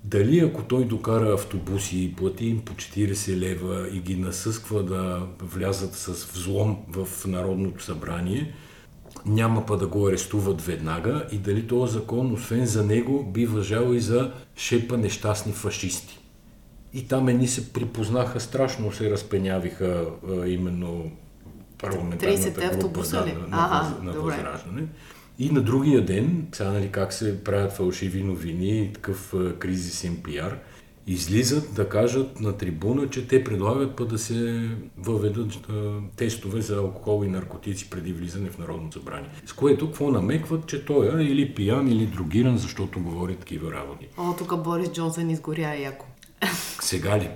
Дали 0.05 0.38
ако 0.38 0.62
той 0.62 0.85
докара 0.85 1.35
автобуси 1.35 2.05
и 2.05 2.14
плати 2.14 2.46
им 2.46 2.61
по 2.64 2.72
40 2.72 3.37
лева 3.37 3.88
и 3.92 4.01
ги 4.01 4.16
насъсква 4.16 4.83
да 4.83 5.27
влязат 5.42 5.94
с 5.94 6.33
взлом 6.33 6.79
в 6.88 7.27
Народното 7.27 7.85
събрание, 7.85 8.55
няма 9.27 9.66
па 9.66 9.77
да 9.77 9.87
го 9.87 10.09
арестуват 10.09 10.62
веднага 10.62 11.27
и 11.33 11.38
дали 11.38 11.66
този 11.66 11.92
закон, 11.92 12.33
освен 12.33 12.66
за 12.66 12.85
него, 12.85 13.25
би 13.25 13.46
въжал 13.46 13.92
и 13.92 14.01
за 14.01 14.33
шепа 14.57 14.98
нещастни 14.98 15.53
фашисти. 15.53 16.18
И 16.94 17.09
там 17.09 17.29
едни 17.29 17.48
се 17.48 17.72
припознаха 17.72 18.40
страшно, 18.40 18.92
се 18.92 19.11
разпенявиха 19.11 20.07
именно 20.46 21.12
парламентарната 21.83 22.42
30 22.42 22.55
група 22.55 22.66
автобуса 22.66 23.21
да, 23.21 23.27
ли? 23.27 23.33
на, 23.33 23.47
Ага, 23.51 23.97
на, 24.03 24.12
на. 24.12 24.21
Възраждане. 24.21 24.87
И 25.38 25.51
на 25.51 25.62
другия 25.62 26.05
ден, 26.05 26.47
сега 26.53 26.71
нали 26.71 26.88
как 26.88 27.12
се 27.12 27.45
правят 27.45 27.73
фалшиви 27.73 28.23
новини 28.23 28.90
такъв 28.95 29.35
а, 29.35 29.59
кризисен 29.59 30.16
пиар, 30.25 30.59
излизат 31.07 31.75
да 31.75 31.88
кажат 31.88 32.40
на 32.40 32.57
трибуна, 32.57 33.11
че 33.11 33.29
те 33.29 33.45
предлагат 33.45 33.97
па 33.97 34.05
да 34.05 34.18
се 34.18 34.71
въведат 34.99 35.53
а, 35.68 36.01
тестове 36.16 36.61
за 36.61 36.77
алкохол 36.77 37.25
и 37.25 37.29
наркотици 37.29 37.90
преди 37.90 38.12
влизане 38.12 38.51
в 38.51 38.59
Народно 38.59 38.92
събрание. 38.92 39.31
С 39.47 39.53
което 39.53 39.87
какво 39.87 40.11
намекват, 40.11 40.66
че 40.66 40.85
той 40.85 41.21
е 41.21 41.25
или 41.25 41.55
пиян, 41.55 41.88
или 41.88 42.07
другиран, 42.07 42.59
защото 42.59 43.01
говори 43.01 43.37
такива 43.37 43.73
работи. 43.73 44.09
О, 44.18 44.33
тук 44.38 44.62
Борис 44.62 44.92
Джонсън 44.92 45.31
изгоря 45.31 45.77
яко. 45.77 46.07
Сега 46.81 47.18
ли? 47.18 47.31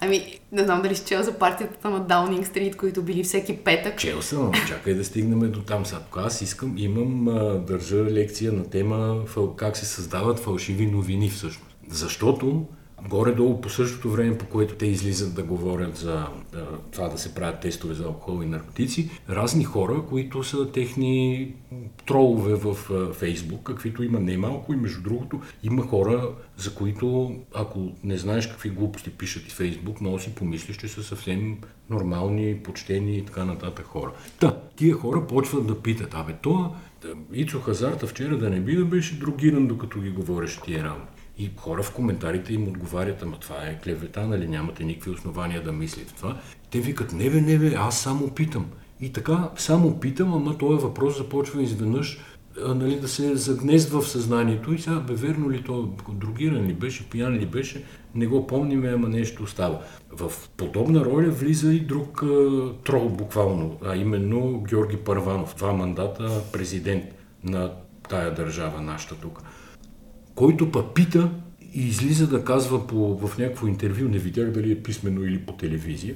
Ами, 0.00 0.38
не 0.52 0.64
знам 0.64 0.82
дали 0.82 0.94
ще 0.94 1.06
чел 1.06 1.22
за 1.22 1.32
партията 1.32 1.90
на 1.90 2.00
Даунинг 2.00 2.46
Стрит, 2.46 2.76
които 2.76 3.02
били 3.02 3.24
всеки 3.24 3.56
петък. 3.56 3.98
Чел 3.98 4.22
съм, 4.22 4.52
чакай 4.68 4.94
да 4.94 5.04
стигнем 5.04 5.50
до 5.52 5.62
там. 5.62 5.86
Сега 5.86 6.00
аз 6.16 6.40
искам, 6.40 6.74
имам, 6.78 7.24
държа 7.66 8.04
лекция 8.04 8.52
на 8.52 8.70
тема 8.70 9.24
как 9.56 9.76
се 9.76 9.86
създават 9.86 10.38
фалшиви 10.38 10.86
новини 10.86 11.30
всъщност. 11.30 11.76
Защото 11.90 12.66
горе-долу 13.08 13.60
по 13.60 13.68
същото 13.68 14.10
време, 14.10 14.38
по 14.38 14.46
което 14.46 14.74
те 14.74 14.86
излизат 14.86 15.34
да 15.34 15.42
говорят 15.42 15.96
за 15.96 16.26
да, 16.52 16.66
това 16.92 17.08
да 17.08 17.18
се 17.18 17.34
правят 17.34 17.60
тестове 17.60 17.94
за 17.94 18.04
алкохол 18.04 18.42
и 18.42 18.46
наркотици, 18.46 19.10
разни 19.28 19.64
хора, 19.64 20.02
които 20.08 20.44
са 20.44 20.72
техни 20.72 21.54
тролове 22.06 22.54
в 22.54 22.74
Фейсбук, 23.14 23.62
каквито 23.62 24.02
има 24.02 24.20
немалко 24.20 24.72
и 24.72 24.76
между 24.76 25.02
другото 25.02 25.40
има 25.62 25.82
хора, 25.82 26.30
за 26.56 26.74
които 26.74 27.36
ако 27.54 27.92
не 28.04 28.18
знаеш 28.18 28.46
какви 28.46 28.70
глупости 28.70 29.10
пишат 29.10 29.46
и 29.46 29.50
Фейсбук, 29.50 30.00
много 30.00 30.18
си 30.18 30.34
помислиш, 30.34 30.76
че 30.76 30.88
са 30.88 31.02
съвсем 31.02 31.58
нормални, 31.90 32.60
почтени 32.64 33.16
и 33.16 33.24
така 33.24 33.44
нататък 33.44 33.86
хора. 33.86 34.12
Та, 34.40 34.56
тия 34.76 34.94
хора 34.94 35.26
почват 35.26 35.66
да 35.66 35.82
питат, 35.82 36.14
абе, 36.14 36.34
то 36.42 36.74
Ицо 37.32 37.60
Хазарта 37.60 38.06
вчера 38.06 38.38
да 38.38 38.50
не 38.50 38.60
би 38.60 38.76
да 38.76 38.84
беше 38.84 39.18
другиран, 39.18 39.66
докато 39.66 40.00
ги 40.00 40.10
говореше 40.10 40.60
тия 40.60 40.84
работи. 40.84 41.17
И 41.38 41.50
хора 41.56 41.82
в 41.82 41.94
коментарите 41.94 42.54
им 42.54 42.68
отговарят, 42.68 43.22
ама 43.22 43.36
това 43.40 43.56
е 43.56 43.78
клевета, 43.84 44.26
нали 44.26 44.48
нямате 44.48 44.84
никакви 44.84 45.10
основания 45.10 45.62
да 45.62 45.72
мислите 45.72 46.14
това. 46.14 46.40
Те 46.70 46.80
викат, 46.80 47.12
не 47.12 47.30
бе, 47.30 47.40
не 47.40 47.58
бе, 47.58 47.74
аз 47.76 48.00
само 48.00 48.30
питам. 48.30 48.66
И 49.00 49.12
така, 49.12 49.50
само 49.56 50.00
питам, 50.00 50.34
ама 50.34 50.58
този 50.58 50.82
въпрос 50.82 51.18
започва 51.18 51.62
изведнъж 51.62 52.18
нали, 52.66 53.00
да 53.00 53.08
се 53.08 53.36
загнезва 53.36 54.00
в 54.00 54.08
съзнанието 54.08 54.74
и 54.74 54.78
сега 54.78 54.96
бе 54.96 55.14
верно 55.14 55.50
ли 55.50 55.62
то, 55.62 55.94
другиран 56.12 56.66
ли 56.66 56.74
беше, 56.74 57.10
пиян 57.10 57.34
ли 57.34 57.46
беше, 57.46 57.84
не 58.14 58.26
го 58.26 58.46
помним, 58.46 58.84
ама 58.84 59.08
нещо 59.08 59.46
става. 59.46 59.80
В 60.12 60.32
подобна 60.56 61.04
роля 61.04 61.30
влиза 61.30 61.72
и 61.72 61.80
друг 61.80 62.22
а, 62.22 62.72
трол 62.84 63.08
буквално, 63.08 63.78
а 63.84 63.96
именно 63.96 64.64
Георги 64.68 64.96
Парванов, 64.96 65.54
два 65.56 65.72
мандата 65.72 66.42
президент 66.52 67.04
на 67.44 67.72
тая 68.08 68.34
държава, 68.34 68.80
нашата 68.80 69.14
тук 69.14 69.42
който 70.38 70.70
пък 70.70 70.94
пита 70.94 71.30
и 71.74 71.86
излиза 71.86 72.26
да 72.26 72.44
казва 72.44 72.86
по, 72.86 73.18
в 73.18 73.38
някакво 73.38 73.66
интервю, 73.66 74.08
не 74.08 74.18
видях 74.18 74.50
дали 74.50 74.72
е 74.72 74.82
писмено 74.82 75.24
или 75.24 75.38
по 75.38 75.52
телевизия, 75.52 76.14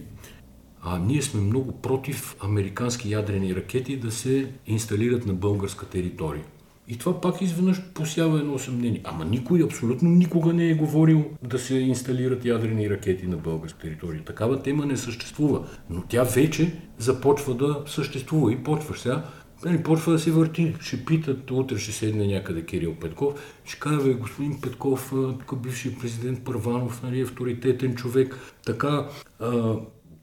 а 0.82 0.98
ние 0.98 1.22
сме 1.22 1.40
много 1.40 1.72
против 1.72 2.36
американски 2.40 3.10
ядрени 3.10 3.54
ракети 3.54 3.96
да 3.96 4.10
се 4.10 4.52
инсталират 4.66 5.26
на 5.26 5.34
българска 5.34 5.86
територия. 5.86 6.44
И 6.88 6.98
това 6.98 7.20
пак 7.20 7.40
изведнъж 7.40 7.82
посява 7.94 8.38
едно 8.38 8.58
съмнение. 8.58 9.00
Ама 9.04 9.24
никой 9.24 9.62
абсолютно 9.62 10.10
никога 10.10 10.52
не 10.52 10.70
е 10.70 10.74
говорил 10.74 11.24
да 11.42 11.58
се 11.58 11.74
инсталират 11.74 12.44
ядрени 12.44 12.90
ракети 12.90 13.26
на 13.26 13.36
българска 13.36 13.78
територия. 13.78 14.24
Такава 14.24 14.62
тема 14.62 14.86
не 14.86 14.96
съществува. 14.96 15.66
Но 15.90 16.02
тя 16.08 16.22
вече 16.22 16.76
започва 16.98 17.54
да 17.54 17.82
съществува 17.86 18.52
и 18.52 18.56
почваш 18.56 19.00
сега 19.00 19.24
Нали, 19.64 19.82
почва 19.82 20.12
да 20.12 20.18
се 20.18 20.30
върти. 20.30 20.76
Ще 20.80 21.04
питат, 21.04 21.50
утре 21.50 21.78
ще 21.78 21.92
седне 21.92 22.26
някъде 22.26 22.64
Кирил 22.64 22.94
Петков. 22.94 23.34
Ще 23.64 23.80
каже, 23.80 24.12
господин 24.12 24.60
Петков, 24.60 25.12
тук 25.12 25.62
бивши 25.62 25.98
президент 25.98 26.44
Първанов, 26.44 27.02
нали, 27.02 27.20
авторитетен 27.20 27.94
човек. 27.94 28.38
Така, 28.66 29.08
а, 29.40 29.74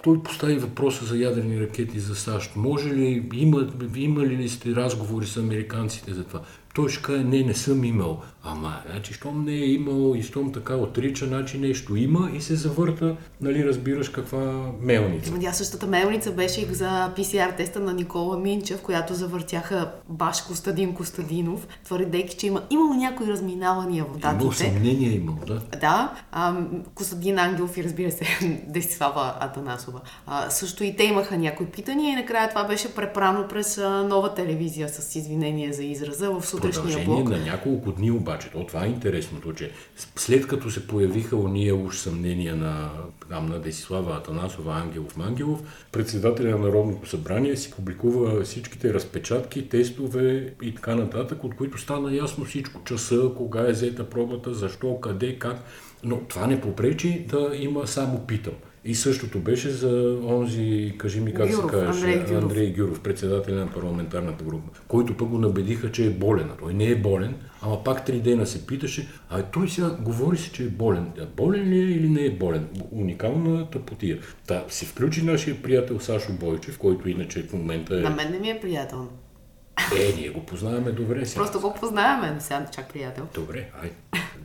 той 0.04 0.24
постави 0.24 0.56
въпроса 0.56 1.06
за 1.06 1.18
ядрени 1.18 1.62
ракети 1.62 2.00
за 2.00 2.16
САЩ. 2.16 2.56
Може 2.56 2.90
ли, 2.90 3.30
има, 3.34 3.68
има 3.96 4.26
ли 4.26 4.50
сте 4.50 4.76
разговори 4.76 5.26
с 5.26 5.38
американците 5.38 6.14
за 6.14 6.24
това? 6.24 6.42
Той 6.76 6.90
ще 6.90 7.02
каже, 7.02 7.24
не, 7.24 7.44
не 7.44 7.54
съм 7.54 7.84
имал. 7.84 8.22
Ама, 8.44 8.82
значи, 8.92 9.14
щом 9.14 9.46
не 9.46 9.52
е 9.52 9.66
имал 9.66 10.16
и 10.16 10.24
щом 10.24 10.52
така 10.52 10.76
отрича, 10.76 11.26
значи 11.26 11.58
нещо 11.58 11.96
има 11.96 12.30
и 12.34 12.42
се 12.42 12.56
завърта, 12.56 13.16
нали, 13.42 13.66
разбираш 13.66 14.10
каква 14.10 14.72
мелница. 14.82 15.34
Тя 15.42 15.54
същата 15.54 15.88
мелница 15.88 16.32
беше 16.32 16.62
и 16.62 16.66
за 16.66 17.14
PCR 17.18 17.58
теста 17.58 17.80
на 17.80 17.94
Никола 17.94 18.38
Минчев, 18.38 18.82
която 18.82 19.14
завъртяха 19.14 19.92
баш 20.10 20.42
Костадин 20.42 20.94
Костадинов, 20.94 21.68
твърдейки, 21.86 22.38
че 22.38 22.48
има 22.48 22.62
имало 22.70 22.94
някои 22.94 23.28
разминавания 23.28 24.06
в 24.06 24.18
датите. 24.18 24.30
Имало 24.30 24.52
съмнение 24.52 25.10
имал, 25.10 25.36
да. 25.48 25.62
Да, 25.80 26.14
а, 26.32 26.56
Костадин 26.96 27.40
Ангелов 27.40 27.78
и 27.78 27.84
разбира 27.84 28.12
се, 28.12 28.26
Десислава 28.68 29.34
Атанасова. 29.40 30.02
А, 30.28 30.50
също 30.50 30.84
и 30.84 30.96
те 30.96 31.04
имаха 31.04 31.38
някои 31.38 31.66
питания 31.66 32.14
и 32.14 32.16
накрая 32.16 32.50
това 32.50 32.64
беше 32.64 32.96
препрано 32.96 33.48
през 33.48 33.78
нова 34.06 34.34
телевизия 34.34 34.90
с 34.90 35.16
извинение 35.16 35.74
за 35.74 35.84
израза 35.84 36.32
в 36.32 36.46
продължение 36.72 37.06
блок. 37.06 37.30
на 37.30 37.38
няколко 37.38 37.92
дни 37.92 38.12
обаче, 38.12 38.50
то 38.52 38.66
това 38.66 38.86
е 38.86 38.88
интересното, 38.88 39.54
че 39.54 39.72
след 40.16 40.48
като 40.48 40.72
се 40.72 40.88
появиха 40.88 41.36
уния 41.36 41.76
уж 41.76 41.98
съмнения 41.98 42.56
на, 42.56 42.90
там, 43.30 43.46
на 43.46 43.60
Десислава 43.60 44.18
Атанасова 44.18 44.74
Ангелов 44.74 45.18
Мангелов, 45.18 45.88
председателя 45.92 46.50
на 46.50 46.58
Народното 46.58 47.10
събрание 47.10 47.58
си 47.58 47.72
публикува 47.72 48.44
всичките 48.44 48.94
разпечатки, 48.94 49.70
тестове 49.70 50.54
и 50.62 50.76
така 50.76 50.96
нататък, 50.96 51.44
от 51.44 51.56
които 51.56 51.78
стана 51.78 52.16
ясно 52.16 52.46
всичко. 52.46 52.82
Часа, 52.84 53.32
кога 53.38 53.62
е 53.62 53.72
взета 53.72 54.10
пробата, 54.10 54.54
защо, 54.54 55.00
къде, 55.00 55.40
как. 55.40 55.64
Но 56.04 56.20
това 56.20 56.48
не 56.48 56.62
попречи 56.62 57.26
да 57.30 57.52
има 57.54 57.88
само 57.88 58.20
питам. 58.20 58.54
И 58.86 58.96
същото 58.96 59.40
беше 59.40 59.70
за 59.70 60.20
онзи, 60.26 60.94
кажи 60.98 61.20
ми 61.20 61.34
как 61.34 61.50
Гюров, 61.50 61.72
се 61.72 61.78
каже, 61.78 62.06
Андрей 62.06 62.26
Гюров. 62.26 62.44
Андрей 62.44 62.74
Гюров, 62.74 63.02
председател 63.02 63.56
на 63.56 63.72
парламентарната 63.72 64.44
група, 64.44 64.80
който 64.88 65.18
пък 65.18 65.28
го 65.28 65.38
набедиха, 65.38 65.92
че 65.92 66.06
е 66.06 66.10
болен. 66.10 66.50
Той 66.60 66.74
не 66.74 66.86
е 66.86 66.96
болен, 66.96 67.36
ама 67.62 67.84
пак 67.84 68.06
три 68.06 68.20
дена 68.20 68.46
се 68.46 68.66
питаше, 68.66 69.08
а 69.30 69.44
той 69.44 69.70
сега 69.70 69.90
говори 69.90 70.38
се, 70.38 70.52
че 70.52 70.64
е 70.64 70.68
болен. 70.68 71.12
Болен 71.38 71.70
ли 71.70 71.78
е 71.80 71.84
или 71.84 72.10
не 72.10 72.26
е 72.26 72.32
болен? 72.32 72.68
Уникална 72.92 73.70
тъпотия. 73.70 74.20
Та 74.48 74.66
си 74.70 74.86
включи 74.86 75.22
нашия 75.22 75.62
приятел 75.62 76.00
Сашо 76.00 76.34
Бойчев, 76.34 76.78
който 76.78 77.10
иначе 77.10 77.44
в 77.44 77.54
момента 77.54 77.96
е... 77.96 78.00
На 78.00 78.10
мен 78.10 78.32
не 78.32 78.40
ми 78.40 78.50
е 78.50 78.60
приятел. 78.60 79.08
Е, 79.98 80.14
ние 80.18 80.30
го 80.30 80.46
познаваме 80.46 80.92
добре 80.92 81.26
сега. 81.26 81.42
Просто 81.42 81.60
го 81.60 81.74
познаваме, 81.74 82.32
не 82.32 82.42
сега 82.42 82.66
чак 82.76 82.94
приятел. 82.94 83.24
Добре, 83.34 83.70
ай. 83.84 83.92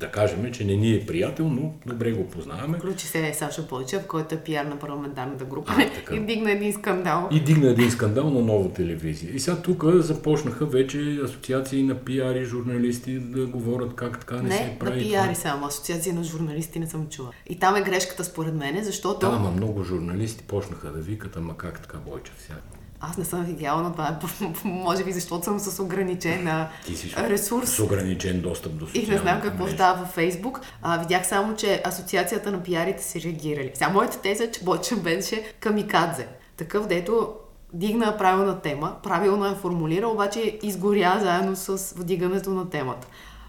Да 0.01 0.11
кажем, 0.11 0.53
че 0.53 0.65
не 0.65 0.77
ни 0.77 0.95
е 0.95 1.07
приятел, 1.07 1.49
но 1.49 1.73
добре 1.87 2.13
го 2.13 2.29
познаваме. 2.29 2.79
Включи 2.79 3.07
се 3.07 3.35
Саша 3.35 3.63
Бойчев, 3.63 4.07
който 4.07 4.35
е 4.35 4.39
пиар 4.39 4.65
на 4.65 4.79
парламентарната 4.79 5.45
група 5.45 5.73
а, 5.79 6.15
и 6.15 6.21
дигна 6.21 6.51
един 6.51 6.73
скандал. 6.73 7.29
И 7.33 7.41
дигна 7.41 7.71
един 7.71 7.91
скандал 7.91 8.31
на 8.31 8.41
нова 8.41 8.73
телевизия. 8.73 9.35
И 9.35 9.41
сега 9.41 9.57
тук 9.57 9.85
започнаха 9.85 10.67
вече 10.67 11.21
асоциации 11.25 11.83
на 11.83 11.95
пиари, 11.95 12.45
журналисти 12.45 13.19
да 13.19 13.47
говорят 13.47 13.95
как 13.95 14.21
така 14.21 14.37
не, 14.37 14.43
не 14.43 14.57
се 14.57 14.77
прави. 14.81 14.97
Не, 14.97 15.03
на 15.03 15.09
пиари 15.09 15.35
само. 15.35 15.67
Асоциации 15.67 16.13
на 16.13 16.25
журналисти 16.25 16.79
не 16.79 16.87
съм 16.87 17.09
чула. 17.09 17.31
И 17.47 17.59
там 17.59 17.77
е 17.77 17.83
грешката 17.83 18.25
според 18.25 18.55
мен, 18.55 18.85
защото... 18.85 19.31
Да, 19.31 19.37
ама 19.37 19.51
много 19.51 19.85
журналисти 19.85 20.45
почнаха 20.45 20.91
да 20.91 21.01
викат, 21.01 21.37
ама 21.37 21.57
как 21.57 21.81
така 21.81 21.99
Бойчев 21.99 22.35
сега? 22.39 22.59
Аз 23.11 23.17
не 23.17 23.25
съм 23.25 23.45
видяла, 23.45 23.83
но 23.83 23.93
това 23.93 24.09
е, 24.09 24.45
може 24.65 25.05
би 25.05 25.13
защото 25.13 25.45
съм 25.45 25.59
с 25.59 25.83
ограничен 25.83 26.67
ресурс. 27.19 27.71
С 27.71 27.79
ограничен 27.79 28.41
достъп 28.41 28.77
до 28.77 28.87
И 28.95 29.07
не 29.07 29.19
знам 29.19 29.41
какво 29.41 29.69
става 29.69 29.99
във 29.99 30.09
Фейсбук. 30.09 30.61
А, 30.83 30.99
видях 30.99 31.27
само, 31.27 31.57
че 31.57 31.83
Асоциацията 31.85 32.53
на 32.53 32.63
пиарите 32.63 33.03
си 33.03 33.23
реагирали. 33.23 33.71
Сега 33.75 33.89
моята 33.89 34.21
теза 34.21 34.45
е, 34.45 34.51
че 34.51 34.65
Бойчев 34.65 35.03
беше 35.03 35.53
камикадзе. 35.61 36.29
Такъв, 36.57 36.87
дето 36.87 37.35
дигна 37.73 38.17
правилна 38.19 38.61
тема, 38.61 38.97
правилно 39.03 39.47
я 39.47 39.55
формулира, 39.55 40.09
обаче 40.09 40.59
изгоря 40.63 41.19
заедно 41.21 41.57
с 41.57 41.95
вдигането 41.97 42.51
на 42.51 42.71
темата 42.71 43.07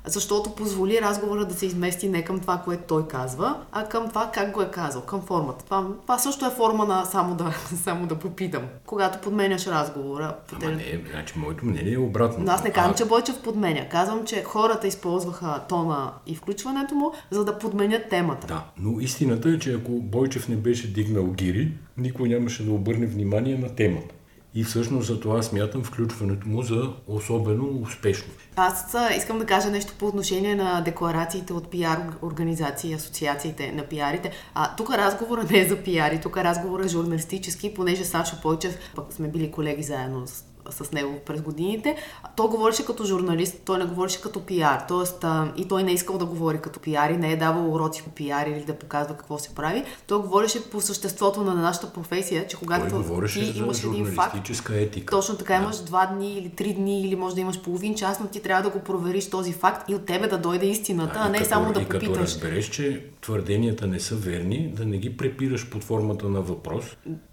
защото 0.07 0.55
позволи 0.55 1.01
разговора 1.01 1.45
да 1.45 1.53
се 1.53 1.65
измести 1.65 2.09
не 2.09 2.23
към 2.23 2.39
това, 2.39 2.61
което 2.65 2.83
той 2.87 3.07
казва, 3.07 3.57
а 3.71 3.85
към 3.85 4.09
това 4.09 4.31
как 4.33 4.51
го 4.51 4.61
е 4.61 4.71
казал, 4.71 5.01
към 5.01 5.21
формата. 5.21 5.65
Това, 5.65 5.87
това 6.01 6.17
също 6.19 6.45
е 6.45 6.49
форма 6.49 6.85
на 6.85 7.05
само 7.05 7.35
да, 7.35 7.51
само 7.83 8.07
да 8.07 8.15
попитам. 8.15 8.63
Когато 8.85 9.21
подменяш 9.21 9.67
разговора. 9.67 10.35
Ама 10.53 10.71
не, 10.71 11.01
значи 11.11 11.33
моето 11.37 11.65
мнение 11.65 11.93
е 11.93 11.97
обратно. 11.97 12.43
Но 12.45 12.51
аз 12.51 12.63
не 12.63 12.71
казвам, 12.71 12.91
а... 12.91 12.95
че 12.95 13.05
Бойчев 13.05 13.41
подменя. 13.41 13.89
Казвам, 13.89 14.25
че 14.25 14.43
хората 14.43 14.87
използваха 14.87 15.61
тона 15.69 16.13
и 16.27 16.35
включването 16.35 16.95
му, 16.95 17.11
за 17.31 17.45
да 17.45 17.59
подменят 17.59 18.09
темата. 18.09 18.47
Да, 18.47 18.63
но 18.77 18.99
истината 18.99 19.49
е, 19.49 19.59
че 19.59 19.73
ако 19.73 19.91
Бойчев 19.91 20.49
не 20.49 20.55
беше 20.55 20.93
дигнал 20.93 21.25
гири, 21.27 21.71
никой 21.97 22.29
нямаше 22.29 22.65
да 22.65 22.71
обърне 22.71 23.05
внимание 23.05 23.57
на 23.57 23.75
темата. 23.75 24.15
И 24.55 24.63
всъщност 24.63 25.07
за 25.07 25.19
това 25.19 25.43
смятам 25.43 25.83
включването 25.83 26.47
му 26.47 26.61
за 26.61 26.93
особено 27.07 27.81
успешно. 27.81 28.33
Аз 28.55 28.95
искам 29.17 29.39
да 29.39 29.45
кажа 29.45 29.69
нещо 29.69 29.93
по 29.99 30.07
отношение 30.07 30.55
на 30.55 30.81
декларациите 30.81 31.53
от 31.53 31.71
пиар 31.71 31.99
организации, 32.21 32.93
асоциациите 32.93 33.71
на 33.71 33.83
пиарите. 33.83 34.31
А, 34.53 34.75
тук 34.75 34.89
разговора 34.89 35.43
не 35.51 35.59
е 35.59 35.67
за 35.67 35.75
пиари, 35.75 36.21
тук 36.21 36.37
разговора 36.37 36.85
е 36.85 36.87
журналистически, 36.87 37.73
понеже 37.73 38.03
Сашо 38.03 38.41
Пойчев, 38.41 38.77
пък 38.95 39.13
сме 39.13 39.27
били 39.27 39.51
колеги 39.51 39.83
заедно 39.83 40.27
с 40.27 40.43
с 40.69 40.91
него 40.91 41.19
през 41.25 41.41
годините. 41.41 41.95
Той 42.35 42.47
говореше 42.47 42.85
като 42.85 43.05
журналист, 43.05 43.61
той 43.65 43.77
не 43.77 43.85
говореше 43.85 44.21
като 44.21 44.45
пиар. 44.45 44.85
Тоест, 44.87 45.23
а, 45.23 45.53
и 45.57 45.67
той 45.67 45.83
не 45.83 45.91
е 45.91 45.93
искал 45.93 46.17
да 46.17 46.25
говори 46.25 46.61
като 46.61 46.79
пиар 46.79 47.09
и 47.09 47.17
не 47.17 47.31
е 47.31 47.37
давал 47.37 47.73
уроци 47.73 48.03
по 48.03 48.09
пиар 48.09 48.47
или 48.47 48.63
да 48.65 48.73
показва 48.73 49.17
какво 49.17 49.37
се 49.37 49.55
прави. 49.55 49.83
Той 50.07 50.21
говореше 50.21 50.69
по 50.69 50.81
съществото 50.81 51.43
на 51.43 51.53
нашата 51.53 51.93
професия, 51.93 52.47
че 52.47 52.57
когато 52.57 53.03
ти 53.33 53.53
имаш 53.55 53.83
един 53.83 54.05
факт, 54.05 54.49
етика. 54.69 55.11
точно 55.11 55.37
така 55.37 55.55
имаш 55.55 55.77
два 55.77 56.05
дни 56.05 56.33
или 56.33 56.49
три 56.49 56.73
дни 56.73 57.01
или 57.01 57.15
може 57.15 57.35
да 57.35 57.41
имаш 57.41 57.61
половин 57.61 57.95
час, 57.95 58.19
но 58.19 58.27
ти 58.27 58.41
трябва 58.41 58.63
да 58.63 58.69
го 58.69 58.83
провериш 58.83 59.29
този 59.29 59.53
факт 59.53 59.89
и 59.89 59.95
от 59.95 60.05
тебе 60.05 60.27
да 60.27 60.37
дойде 60.37 60.65
истината, 60.65 61.19
а, 61.19 61.27
а 61.27 61.29
не 61.29 61.37
като, 61.37 61.49
само 61.49 61.73
да 61.73 61.81
и 61.81 61.85
попиташ. 61.85 62.07
Като 62.07 62.19
разбереш, 62.19 62.69
че 62.69 63.05
твърденията 63.21 63.87
не 63.87 63.99
са 63.99 64.15
верни, 64.15 64.73
да 64.75 64.85
не 64.85 64.97
ги 64.97 65.17
препираш 65.17 65.69
под 65.69 65.83
формата 65.83 66.29
на 66.29 66.41
въпрос, 66.41 66.85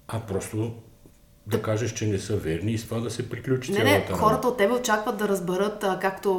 а 0.07 0.19
просто 0.19 0.71
да 1.47 1.61
кажеш, 1.61 1.93
че 1.93 2.05
не 2.05 2.19
са 2.19 2.35
верни 2.35 2.71
и 2.71 2.77
с 2.77 2.83
това 2.83 2.99
да 2.99 3.09
се 3.09 3.29
приключи 3.29 3.71
Не, 3.71 3.77
цялата 3.77 4.11
не, 4.11 4.17
хората 4.17 4.47
от 4.47 4.57
тебе 4.57 4.73
очакват 4.73 5.17
да 5.17 5.27
разберат, 5.27 5.83
а, 5.83 5.99
както 5.99 6.31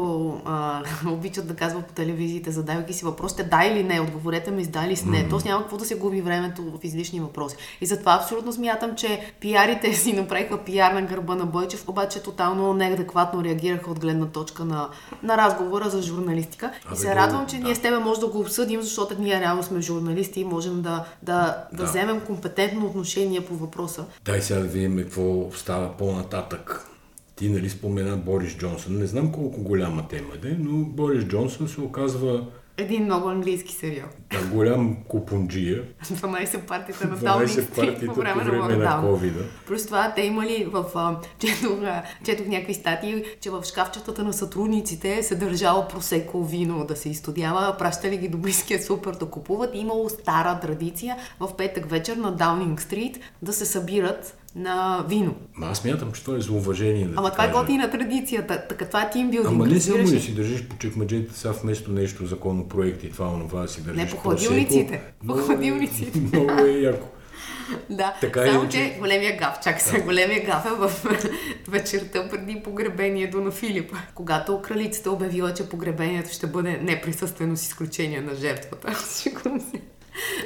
а, 0.45 0.83
обичат 1.09 1.49
да 1.49 1.55
казват 1.55 1.87
по 1.87 1.93
телевизиите, 1.93 2.51
задавайки 2.51 2.93
си 2.93 3.05
въпросите, 3.05 3.43
да 3.43 3.65
или 3.65 3.85
не, 3.85 4.01
отговорете 4.01 4.51
ми 4.51 4.65
с 4.65 4.69
да 4.69 4.85
или 4.87 4.97
с 4.97 5.05
не. 5.05 5.29
Тоест 5.29 5.47
няма 5.47 5.63
какво 5.63 5.77
да 5.77 5.85
се 5.85 5.95
губи 5.95 6.21
времето 6.21 6.63
в 6.63 6.85
излишни 6.85 7.21
въпроси. 7.21 7.57
И 7.81 7.87
затова 7.87 8.15
абсолютно 8.15 8.53
смятам, 8.53 8.95
че 8.97 9.35
пиарите 9.41 9.93
си 9.95 10.13
направиха 10.13 10.65
пиар 10.65 10.93
на 10.93 11.03
гърба 11.03 11.35
на 11.35 11.47
Бойчев, 11.47 11.89
обаче 11.89 12.23
тотално 12.23 12.75
неадекватно 12.75 13.45
реагираха 13.45 13.91
от 13.91 14.01
гледна 14.01 14.27
точка 14.27 14.65
на, 14.65 14.89
на 15.23 15.37
разговора 15.37 15.91
за 15.91 16.03
журналистика. 16.03 16.71
И 16.85 16.89
Абе, 16.89 16.97
се 16.97 17.07
да, 17.07 17.15
радвам, 17.15 17.47
че 17.47 17.57
да. 17.57 17.63
ние 17.63 17.75
с 17.75 17.81
тебе 17.81 17.99
може 17.99 18.21
да 18.21 18.27
го 18.27 18.41
обсъдим, 18.41 18.83
защото 18.83 19.15
ние 19.19 19.41
реално 19.41 19.63
сме 19.63 19.81
журналисти 19.81 20.41
и 20.41 20.45
можем 20.45 20.83
да, 20.83 21.05
да, 21.23 21.65
да, 21.73 21.77
Да. 21.77 21.85
вземем 21.85 22.21
компетентно 22.21 22.87
отношение 22.87 23.41
по 23.41 23.55
въпроса. 23.55 24.05
Дай 24.25 24.43
сега 24.43 24.61
да 24.61 24.67
видим 24.67 24.94
какво 25.03 25.51
става 25.53 25.97
по-нататък. 25.97 26.87
Ти 27.37 27.49
нали 27.49 27.71
спомена 27.71 28.17
Борис 28.17 28.57
Джонсън. 28.57 28.99
Не 28.99 29.07
знам 29.07 29.33
колко 29.33 29.63
голяма 29.63 30.09
тема 30.09 30.35
е, 30.45 30.57
но 30.59 30.85
Борис 30.85 31.25
Джонсън 31.25 31.69
се 31.69 31.81
оказва 31.81 32.47
Един 32.77 33.05
много 33.05 33.29
английски 33.29 33.73
сериал. 33.73 34.07
да, 34.31 34.47
голям 34.47 34.97
купунджия. 35.09 35.83
12 36.05 36.67
партията 36.67 37.09
на 37.09 37.17
12 37.17 37.23
Даунинг 37.23 37.51
Стрит 37.51 38.07
по 38.07 38.15
време, 38.15 38.41
по 38.41 38.45
време 38.45 38.45
на 38.45 38.53
на 38.53 38.75
локдаун. 38.75 39.05
covid 39.05 39.33
Плюс 39.67 39.87
това 39.87 40.13
те 40.17 40.23
имали 40.23 40.69
в... 40.73 40.85
Четох, 41.39 41.79
четох 42.25 42.47
някакви 42.47 42.75
статии, 42.75 43.25
че 43.41 43.51
в 43.51 43.63
шкафчетата 43.65 44.25
на 44.25 44.33
сътрудниците 44.33 45.23
се 45.23 45.35
държало 45.35 45.89
просеко 45.89 46.45
вино 46.45 46.85
да 46.87 46.97
се 46.97 47.09
изстудява, 47.09 47.77
пращали 47.79 48.17
ги 48.17 48.29
до 48.29 48.39
близкия 48.39 48.83
супер 48.83 49.13
да 49.13 49.27
купуват. 49.27 49.75
И 49.75 49.79
имало 49.79 50.09
стара 50.09 50.61
традиция 50.61 51.17
в 51.41 51.57
петък 51.57 51.91
вечер 51.91 52.17
на 52.17 52.33
Даунинг 52.33 52.81
Стрит 52.81 53.21
да 53.43 53.53
се 53.53 53.67
събират 53.67 54.37
на 54.55 55.05
вино. 55.09 55.35
Ма 55.55 55.67
аз 55.67 55.79
смятам, 55.79 56.13
че 56.13 56.25
това 56.25 56.37
е 56.37 56.41
злоуважение. 56.41 57.05
Да 57.07 57.15
Ама 57.17 57.31
това 57.31 57.45
е 57.45 57.51
готина 57.51 57.91
традицията. 57.91 58.65
Така 58.69 58.85
това 58.85 59.03
е 59.03 59.11
тимбилдинг. 59.11 59.47
Ама 59.49 59.67
не 59.67 59.81
само 59.81 60.05
да 60.05 60.21
си 60.21 60.35
държиш 60.35 60.63
по 60.63 60.79
чекмеджета, 60.79 61.35
сега 61.35 61.55
вместо 61.55 61.93
нещо 61.93 62.27
законопроект 62.27 63.05
и 63.05 63.11
това, 63.11 63.29
онова, 63.29 63.63
да 63.63 63.69
си 63.69 63.83
държиш 63.83 64.11
по 64.11 64.23
просеко. 64.23 64.45
хладилниците. 64.45 65.03
По 65.27 65.39
е- 65.39 65.43
хладилниците. 65.43 66.19
Много 66.33 66.51
е 66.61 66.71
яко. 66.71 67.07
Да, 67.91 68.15
Така 68.21 68.47
само 68.47 68.69
че 68.69 68.79
иначе- 68.79 68.99
големия 68.99 69.37
гаф, 69.37 69.61
чакай 69.61 69.81
се, 69.81 70.01
големия 70.01 70.45
гаф 70.47 70.67
е 70.67 70.71
в 70.71 70.93
вечерта 71.69 72.29
преди 72.31 72.63
погребението 72.63 73.41
на 73.41 73.51
Филип, 73.51 73.93
когато 74.15 74.63
кралицата 74.63 75.11
обявила, 75.11 75.55
че 75.55 75.69
погребението 75.69 76.31
ще 76.31 76.47
бъде 76.47 76.79
неприсъствено 76.79 77.57
с 77.57 77.63
изключение 77.63 78.21
на 78.21 78.35
жертвата. 78.35 78.95
Сигурно 79.05 79.61
се. 79.61 79.81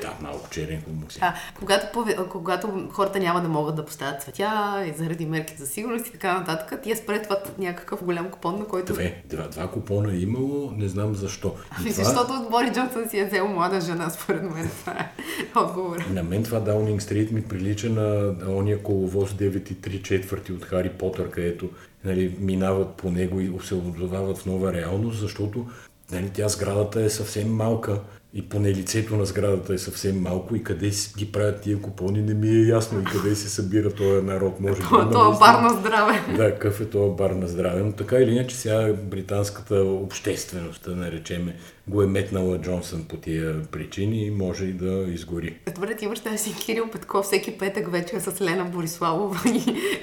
Да, 0.02 0.14
малко 0.20 0.50
черен 0.50 0.82
хумор 0.84 1.10
си. 1.10 1.18
А, 1.22 1.34
когато, 1.54 2.04
когато 2.30 2.88
хората 2.90 3.20
няма 3.20 3.40
да 3.42 3.48
могат 3.48 3.76
да 3.76 3.84
поставят 3.84 4.22
цветя 4.22 4.84
и 4.88 4.98
заради 4.98 5.26
мерки 5.26 5.54
за 5.56 5.66
сигурност 5.66 6.06
и 6.06 6.12
така 6.12 6.38
нататък, 6.38 6.82
тия 6.82 6.96
спретват 6.96 7.58
някакъв 7.58 8.04
голям 8.04 8.30
купон, 8.30 8.58
на 8.58 8.64
който... 8.64 8.92
Две, 8.92 9.22
два, 9.24 9.48
два 9.48 9.68
купона 9.68 10.12
е 10.12 10.16
имало, 10.16 10.72
не 10.76 10.88
знам 10.88 11.14
защо. 11.14 11.54
Ами 11.70 11.92
това- 11.92 12.04
защото 12.04 12.48
Бори 12.50 12.70
Джонсън 12.72 13.08
си 13.10 13.18
е 13.18 13.26
взел 13.26 13.48
млада 13.48 13.80
жена, 13.80 14.10
според 14.10 14.42
мен. 14.42 14.70
Това 14.80 14.92
е 14.92 15.12
отговор. 15.56 15.98
На 16.10 16.22
мен 16.22 16.42
това 16.44 16.60
Даунинг 16.60 17.02
Стрит 17.02 17.32
ми 17.32 17.42
прилича 17.42 17.90
на 17.90 18.34
ония 18.48 18.82
коловоз 18.82 19.30
9 19.30 19.70
и 19.70 19.76
3 19.76 20.02
четвърти 20.02 20.52
от 20.52 20.64
Хари 20.64 20.90
Потър, 20.90 21.30
където 21.30 21.70
нали, 22.04 22.36
минават 22.38 22.94
по 22.94 23.10
него 23.10 23.40
и 23.40 23.52
се 23.62 23.74
озовават 23.74 24.38
в 24.38 24.46
нова 24.46 24.72
реалност, 24.72 25.18
защото 25.20 25.66
нали, 26.12 26.30
тя 26.30 26.48
сградата 26.48 27.02
е 27.02 27.10
съвсем 27.10 27.54
малка 27.54 28.00
и 28.34 28.48
поне 28.48 28.70
лицето 28.70 29.16
на 29.16 29.26
сградата 29.26 29.74
е 29.74 29.78
съвсем 29.78 30.20
малко 30.20 30.56
и 30.56 30.62
къде 30.62 30.92
си 30.92 31.12
ги 31.18 31.32
правят 31.32 31.60
тия 31.60 31.80
купони 31.80 32.22
не 32.22 32.34
ми 32.34 32.48
е 32.48 32.62
ясно 32.62 33.00
и 33.00 33.04
къде 33.04 33.34
се 33.34 33.48
събира 33.48 33.90
този 33.90 34.26
народ. 34.26 34.60
Може 34.60 34.74
да 34.74 34.80
Това 34.80 35.00
е 35.00 35.04
наистина- 35.04 35.38
бар 35.40 35.62
на 35.62 35.70
здраве. 35.70 36.20
Да, 36.36 36.52
какъв 36.52 36.80
е 36.80 36.84
този 36.84 37.16
бар 37.16 37.30
на 37.30 37.48
здраве. 37.48 37.82
Но 37.82 37.92
така 37.92 38.16
или 38.16 38.30
иначе 38.30 38.56
сега 38.56 38.92
британската 38.94 39.74
общественост, 39.76 40.84
да 40.84 40.96
наречеме, 40.96 41.56
го 41.88 42.02
е 42.02 42.06
метнала 42.06 42.58
Джонсън 42.58 43.04
по 43.04 43.16
тия 43.16 43.62
причини 43.62 44.26
и 44.26 44.30
може 44.30 44.64
и 44.64 44.72
да 44.72 45.04
изгори. 45.08 45.56
Добре, 45.74 45.96
ти 45.96 46.08
представяш 46.08 46.40
си 46.40 46.54
Кирил 46.56 46.90
Петков 46.90 47.24
всеки 47.24 47.58
петък 47.58 47.92
вечер 47.92 48.18
с 48.18 48.40
Лена 48.40 48.64
Бориславова 48.64 49.40
и, 49.46 49.58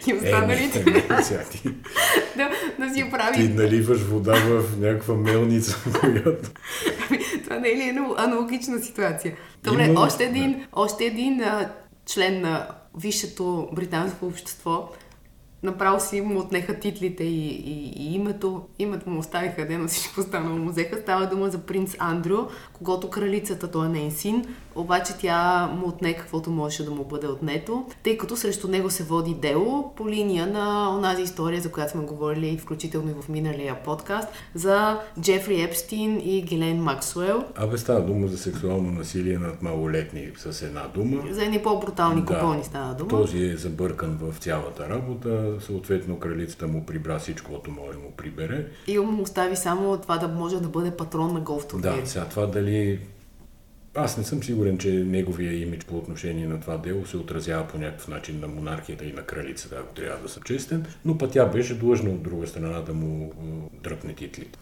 и 0.08 0.12
Е, 0.12 0.14
не, 0.14 0.20
останалите 0.20 0.80
не, 0.80 1.02
ти, 1.52 1.62
да, 2.38 2.50
да 2.80 2.90
си 2.90 3.04
ти 3.04 3.12
прави. 3.12 3.48
наливаш 3.48 4.00
вода 4.00 4.36
в 4.36 4.80
някаква 4.80 5.16
мелница, 5.16 5.78
която... 6.00 6.50
Това 7.44 7.60
не 7.60 7.70
е 7.70 7.76
ли 7.76 7.84
една 7.84 8.06
аналогична 8.18 8.80
ситуация? 8.80 9.36
Добре, 9.63 9.94
още 9.98 10.24
един, 10.24 10.65
още 10.74 11.06
един 11.06 11.41
а, 11.41 11.70
член 12.06 12.41
на 12.41 12.68
висшето 12.96 13.70
британско 13.74 14.26
общество 14.26 14.89
направо 15.65 16.00
си 16.00 16.22
му 16.22 16.39
отнеха 16.39 16.80
титлите 16.80 17.24
и, 17.24 17.48
и, 17.50 17.94
и 17.96 18.15
името. 18.15 18.68
Името 18.80 19.10
му 19.10 19.20
оставиха, 19.20 19.68
де, 19.68 19.78
но 19.78 19.88
всичко 19.88 20.20
останало 20.20 20.58
му 20.58 20.70
взеха. 20.70 20.98
Става 20.98 21.28
дума 21.28 21.50
за 21.50 21.58
принц 21.58 21.96
Андрю, 22.00 22.48
когато 22.78 23.10
кралицата, 23.10 23.72
той 23.72 23.86
е 23.86 23.90
нейн 23.90 24.12
син, 24.12 24.46
обаче 24.76 25.14
тя 25.20 25.68
му 25.68 25.88
отне 25.88 26.14
каквото 26.14 26.52
можеше 26.52 26.86
да 26.86 26.92
му 26.92 27.04
бъде 27.04 27.28
отнето, 27.28 27.86
тъй 28.04 28.18
като 28.18 28.38
срещу 28.38 28.68
него 28.68 28.90
се 28.90 29.04
води 29.04 29.34
дело 29.34 29.94
по 29.98 30.10
линия 30.10 30.48
на 30.48 30.96
онази 30.98 31.22
история, 31.22 31.62
за 31.62 31.72
която 31.72 31.92
сме 31.92 32.04
говорили 32.04 32.58
включително 32.58 33.10
и 33.10 33.14
в 33.22 33.30
миналия 33.30 33.84
подкаст, 33.84 34.28
за 34.54 35.00
Джефри 35.22 35.62
Епстин 35.62 36.22
и 36.24 36.42
Гилен 36.42 36.84
Максуел, 36.84 37.44
Абе 37.56 37.78
става 37.78 38.02
дума 38.02 38.28
за 38.28 38.38
сексуално 38.38 38.92
насилие 38.92 39.38
над 39.38 39.62
малолетни 39.62 40.28
с 40.38 40.62
една 40.62 40.88
дума. 40.94 41.24
за 41.32 41.44
едни 41.44 41.64
по-брутални 41.64 42.22
Да. 42.22 42.28
купони 42.28 42.64
става 42.64 42.94
дума. 42.94 43.10
Този 43.10 43.44
е 43.44 43.58
забъркан 43.58 44.18
в 44.22 44.38
цялата 44.38 44.90
работа, 44.90 45.54
съответно 45.60 46.20
кралицата 46.20 46.68
му 46.68 46.86
прибра 46.86 47.20
всичко, 47.20 47.52
което 47.52 47.72
може 47.72 47.92
да 47.92 48.00
му 48.00 48.12
прибере. 48.18 48.66
И 48.88 49.00
му 49.00 49.22
остави 49.22 49.56
само 49.56 49.98
това 49.98 50.18
да 50.18 50.28
може 50.28 50.60
да 50.60 50.68
бъде 50.68 50.92
патрон 50.92 51.34
на 51.34 51.40
голф 51.40 51.68
турнири. 51.68 52.02
Да, 52.02 52.08
сега 52.08 52.26
това 52.26 52.46
дали... 52.46 52.64
Аз 53.97 54.17
не 54.17 54.23
съм 54.23 54.43
сигурен, 54.43 54.78
че 54.78 54.91
неговия 54.91 55.62
имидж 55.62 55.86
по 55.86 55.97
отношение 55.97 56.47
на 56.47 56.62
това 56.62 56.78
дело 56.78 57.06
се 57.06 57.17
отразява 57.17 57.67
по 57.67 57.78
някакъв 57.78 58.08
начин 58.08 58.39
на 58.39 58.47
монархията 58.47 59.06
и 59.06 59.13
на 59.13 59.21
кралицата, 59.21 59.75
ако 59.80 59.93
трябва 59.93 60.23
да 60.23 60.30
съм 60.30 60.43
честен, 60.43 60.86
но 61.06 61.17
пък 61.17 61.32
тя 61.32 61.45
беше 61.45 61.75
длъжна 61.75 62.10
от 62.10 62.23
друга 62.23 62.47
страна 62.47 62.82
да 62.82 62.93
му 62.93 63.34
м, 63.41 63.69
дръпне 63.84 64.13
титлите. 64.13 64.60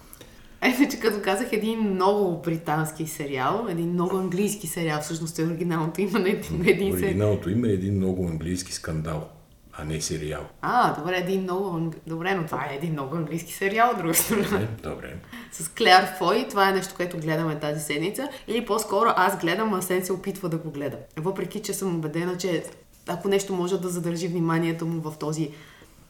Ето, 0.61 0.91
че 0.91 0.99
като 0.99 1.21
казах 1.21 1.53
един 1.53 1.79
много 1.79 2.41
британски 2.41 3.07
сериал, 3.07 3.67
един 3.69 3.89
много 3.89 4.17
английски 4.17 4.67
сериал, 4.67 5.01
всъщност 5.01 5.39
е 5.39 5.43
оригиналното 5.43 6.01
име 6.01 6.19
на 6.19 6.29
един, 6.29 6.59
на 6.59 6.69
един 6.71 6.93
сериал. 6.93 7.09
Оригиналното 7.09 7.49
име 7.49 7.69
е 7.69 7.73
един 7.73 7.95
много 7.95 8.27
английски 8.27 8.73
скандал, 8.73 9.29
а 9.77 9.83
не 9.83 10.01
сериал. 10.01 10.45
А, 10.61 10.95
добре, 10.99 11.17
един 11.17 11.41
много... 11.41 11.91
Добре, 12.07 12.35
но 12.35 12.45
това 12.45 12.67
е 12.71 12.75
един 12.75 12.91
много 12.91 13.15
английски 13.15 13.53
сериал, 13.53 13.91
от 13.91 13.97
друга 13.97 14.13
страна. 14.13 14.61
Е, 14.61 14.67
добре. 14.83 15.15
С 15.51 15.69
Клеар 15.69 16.17
Фой, 16.17 16.45
това 16.49 16.69
е 16.69 16.73
нещо, 16.73 16.93
което 16.95 17.17
гледаме 17.17 17.59
тази 17.59 17.79
седмица. 17.81 18.29
Или 18.47 18.65
по-скоро 18.65 19.09
аз 19.15 19.39
гледам, 19.39 19.73
а 19.73 19.81
Сен 19.81 20.05
се 20.05 20.13
опитва 20.13 20.49
да 20.49 20.57
го 20.57 20.71
гледа. 20.71 20.97
Въпреки, 21.17 21.61
че 21.61 21.73
съм 21.73 21.95
убедена, 21.95 22.37
че 22.37 22.63
ако 23.07 23.27
нещо 23.27 23.53
може 23.53 23.81
да 23.81 23.89
задържи 23.89 24.27
вниманието 24.27 24.85
му 24.85 25.01
в 25.01 25.17
този 25.19 25.51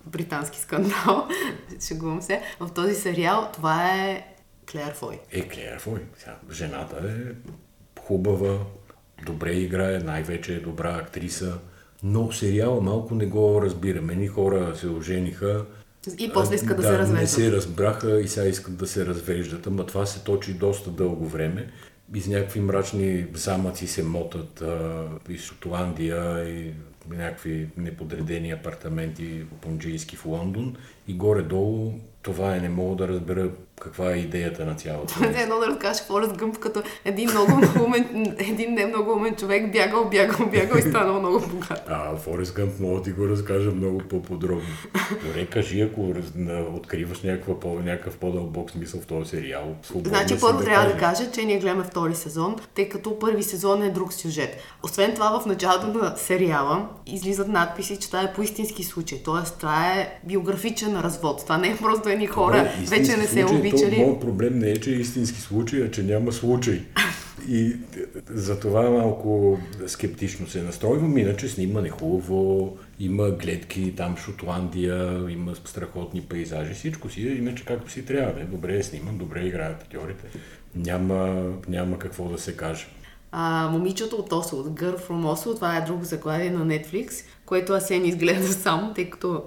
британски 0.05 0.59
скандал, 0.59 1.27
шегувам 1.87 2.21
се, 2.21 2.41
в 2.59 2.69
този 2.73 2.95
сериал, 2.95 3.49
това 3.53 3.95
е 3.95 4.27
Клеар 4.71 4.93
Фой. 4.93 5.19
Е, 5.31 5.47
Клеер 5.47 5.79
Фой. 5.79 5.99
Жената 6.51 6.95
е 6.95 7.49
хубава, 8.01 8.57
добре 9.25 9.51
играе, 9.51 9.99
най-вече 9.99 10.55
е 10.55 10.59
добра 10.59 10.95
актриса, 10.95 11.59
но 12.03 12.31
сериала 12.31 12.81
малко 12.81 13.15
не 13.15 13.25
го 13.25 13.61
разбираме. 13.61 14.15
Ни 14.15 14.27
хора 14.27 14.75
се 14.75 14.89
ожениха. 14.89 15.65
И 16.19 16.31
после 16.33 16.55
искат 16.55 16.77
да, 16.77 16.81
да 16.81 16.83
се 16.83 16.91
не 16.91 16.97
развеждат. 16.97 17.29
се 17.29 17.51
разбраха 17.51 18.21
и 18.21 18.27
сега 18.27 18.45
искат 18.45 18.75
да 18.75 18.87
се 18.87 19.05
развеждат, 19.05 19.67
ама 19.67 19.85
това 19.85 20.05
се 20.05 20.23
точи 20.23 20.53
доста 20.53 20.89
дълго 20.89 21.27
време. 21.27 21.69
Из 22.15 22.27
някакви 22.27 22.59
мрачни 22.59 23.25
замъци 23.33 23.87
се 23.87 24.03
мотат 24.03 24.61
а, 24.61 25.05
из 25.29 25.41
Шотландия 25.41 26.49
и 26.49 26.73
някакви 27.09 27.67
неподредени 27.77 28.51
апартаменти 28.51 29.43
понджийски 29.61 30.15
в 30.15 30.25
Лондон 30.25 30.75
и 31.07 31.13
горе-долу 31.13 31.93
това 32.21 32.55
е, 32.55 32.59
не 32.59 32.69
мога 32.69 32.95
да 32.95 33.07
разбера 33.07 33.49
каква 33.81 34.11
е 34.11 34.15
идеята 34.15 34.65
на 34.65 34.75
цялото. 34.75 35.13
Това 35.13 35.27
е 35.27 35.43
едно 35.43 35.59
да 35.59 35.67
разкажеш 35.67 36.03
Форест 36.03 36.37
Гъмп, 36.37 36.59
като 36.59 36.83
един 37.05 37.29
много 37.29 37.51
умен, 37.85 38.35
един 38.39 38.73
не 38.73 38.85
много 38.85 39.11
умен 39.11 39.35
човек 39.35 39.71
бягал, 39.71 40.09
бягал, 40.09 40.47
бягал 40.47 40.77
и 40.77 40.81
станал 40.81 41.19
много 41.19 41.39
богат. 41.39 41.83
А, 41.87 42.15
Форест 42.15 42.53
Гъмп 42.53 42.79
мога 42.79 42.97
да 42.97 43.03
ти 43.03 43.11
го 43.11 43.29
разкажа 43.29 43.71
много 43.71 43.97
по-подробно. 43.97 44.67
Добре, 45.25 45.45
кажи, 45.45 45.81
ако 45.81 46.13
откриваш 46.75 47.21
някаква, 47.21 47.59
по, 47.59 47.79
някакъв 47.79 48.17
по-дълбок 48.17 48.71
смисъл 48.71 49.01
в 49.01 49.05
този 49.05 49.29
сериал. 49.29 49.75
Значи 50.05 50.39
първо 50.41 50.63
трябва 50.63 50.87
да 50.87 50.97
кажа, 50.97 51.31
че 51.31 51.45
ние 51.45 51.59
гледаме 51.59 51.83
втори 51.83 52.15
сезон, 52.15 52.55
тъй 52.75 52.89
като 52.89 53.19
първи 53.19 53.43
сезон 53.43 53.83
е 53.83 53.89
друг 53.89 54.13
сюжет. 54.13 54.57
Освен 54.83 55.13
това, 55.13 55.39
в 55.39 55.45
началото 55.45 55.87
на 55.87 56.15
сериала 56.17 56.87
излизат 57.05 57.47
надписи, 57.47 57.97
че 57.97 58.07
това 58.07 58.21
е 58.21 58.33
по 58.33 58.41
истински 58.41 58.83
случай. 58.83 59.23
Тоест, 59.23 59.57
това 59.57 59.87
е 59.87 60.19
биографичен 60.23 60.99
развод. 60.99 61.43
Това 61.43 61.57
не 61.57 61.67
е 61.67 61.77
просто 61.77 62.09
едни 62.09 62.27
хора, 62.27 62.57
Добре, 62.57 62.97
вече 62.97 63.17
не 63.17 63.27
се 63.27 63.41
случай, 63.41 63.62
обичали. 63.69 63.97
Моят 63.97 64.21
проблем 64.21 64.59
не 64.59 64.69
е, 64.69 64.77
че 64.77 64.91
е 64.91 64.99
истински 64.99 65.41
случай, 65.41 65.83
а 65.83 65.91
че 65.91 66.03
няма 66.03 66.31
случай. 66.31 66.81
И 67.49 67.75
за 68.29 68.59
това 68.59 68.89
малко 68.89 69.59
скептично 69.87 70.47
се 70.47 70.61
настройвам, 70.61 71.17
иначе 71.17 71.47
снимане 71.47 71.89
хубаво, 71.89 72.77
има 72.99 73.29
гледки, 73.31 73.93
там 73.97 74.17
Шотландия, 74.17 75.25
има 75.29 75.55
страхотни 75.55 76.21
пейзажи, 76.21 76.73
всичко 76.73 77.09
си 77.09 77.27
е 77.27 77.31
иначе 77.31 77.65
както 77.65 77.91
си 77.91 78.05
трябва. 78.05 78.41
Е. 78.41 78.43
Добре 78.43 78.77
е 78.77 78.83
сниман, 78.83 79.17
добре 79.17 79.45
играят 79.45 79.81
актьорите. 79.81 80.23
Няма, 80.75 81.51
няма 81.67 81.99
какво 81.99 82.29
да 82.29 82.37
се 82.37 82.55
каже. 82.55 82.85
А, 83.31 83.69
момичето 83.71 84.15
от 84.15 84.31
Осло, 84.31 84.63
Girl 84.63 84.97
from 85.07 85.35
Oslo, 85.35 85.55
това 85.55 85.77
е 85.77 85.81
друго 85.81 86.03
заглавие 86.03 86.49
на 86.49 86.65
Netflix, 86.65 87.25
което 87.45 87.73
Асен 87.73 88.05
изгледа 88.05 88.47
сам, 88.47 88.91
тъй 88.95 89.09
като 89.09 89.43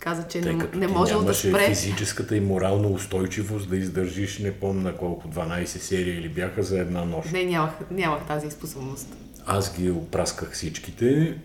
каза, 0.00 0.28
че 0.28 0.40
Тъй 0.40 0.54
не, 0.54 0.68
не 0.74 0.88
може 0.88 1.14
да 1.14 1.34
спре. 1.34 1.68
физическата 1.68 2.36
и 2.36 2.40
морална 2.40 2.88
устойчивост 2.88 3.70
да 3.70 3.76
издържиш 3.76 4.38
не 4.38 4.52
помня 4.52 4.96
колко, 4.96 5.28
12 5.28 5.64
серии 5.64 6.18
или 6.18 6.28
бяха 6.28 6.62
за 6.62 6.80
една 6.80 7.04
нощ. 7.04 7.32
Не, 7.32 7.44
нямах, 7.44 7.70
нямах 7.90 8.26
тази 8.26 8.50
способност. 8.50 9.08
Аз 9.46 9.76
ги 9.76 9.90
опрасках 9.90 10.52
всичките 10.52 11.38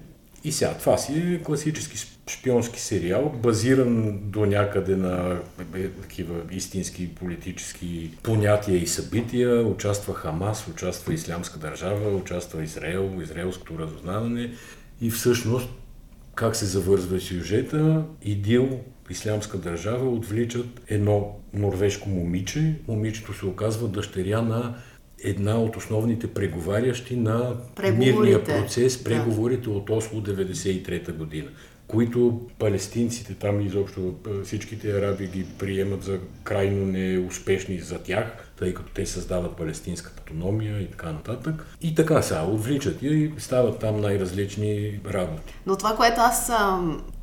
и 0.44 0.52
сега 0.52 0.74
това 0.74 0.98
си 0.98 1.14
е 1.14 1.44
класически 1.44 1.98
шпионски 2.30 2.82
сериал, 2.82 3.34
базиран 3.44 4.20
до 4.24 4.46
някъде 4.46 4.96
на 4.96 5.40
е, 5.76 5.88
такива 5.88 6.36
истински 6.52 7.16
политически 7.16 8.12
понятия 8.24 8.78
и 8.78 8.88
събития. 8.88 9.68
Участва 9.68 10.14
Хамас, 10.14 10.68
участва 10.68 11.14
Ислямска 11.14 11.60
държава, 11.60 12.10
участва 12.10 12.64
Израел, 12.64 13.12
израелското 13.22 13.80
разузнаване 13.80 14.52
и 15.02 15.10
всъщност 15.10 15.70
как 16.42 16.56
се 16.56 16.66
завързва 16.66 17.20
сюжета, 17.20 18.04
ИДИЛ, 18.24 18.80
Ислямска 19.10 19.58
държава, 19.58 20.10
отвличат 20.10 20.82
едно 20.88 21.36
норвежко 21.54 22.10
момиче. 22.10 22.76
Момичето 22.88 23.34
се 23.34 23.46
оказва 23.46 23.88
дъщеря 23.88 24.42
на 24.42 24.76
една 25.24 25.60
от 25.62 25.76
основните 25.76 26.28
преговарящи 26.28 27.16
на 27.16 27.56
мирния 27.94 28.44
процес, 28.44 28.98
Да. 28.98 29.04
преговорите 29.04 29.70
от 29.70 29.90
Осло 29.90 30.22
93 30.22 31.12
година, 31.14 31.48
които 31.92 32.42
палестинците 32.60 33.34
там 33.34 33.62
изобщо 33.62 34.14
всичките 34.44 34.98
араби 34.98 35.28
ги 35.28 35.46
приемат 35.60 36.04
за 36.04 36.20
крайно 36.44 36.86
неуспешни 36.86 37.80
за 37.80 38.00
тях, 38.00 38.54
тъй 38.60 38.74
като 38.74 38.92
те 38.94 39.06
създават 39.06 39.58
палестинската 39.58 40.22
автономия 40.22 40.82
и 40.82 40.92
така 40.92 41.12
нататък. 41.12 41.66
И 41.82 41.96
така 41.96 42.22
са, 42.22 42.46
отвличат 42.50 43.04
я 43.04 43.12
и 43.12 43.34
стават 43.38 43.80
там 43.80 44.02
най-различни 44.02 45.00
работи. 45.10 45.54
Но 45.66 45.76
това, 45.76 45.96
което 45.96 46.22
аз, 46.22 46.52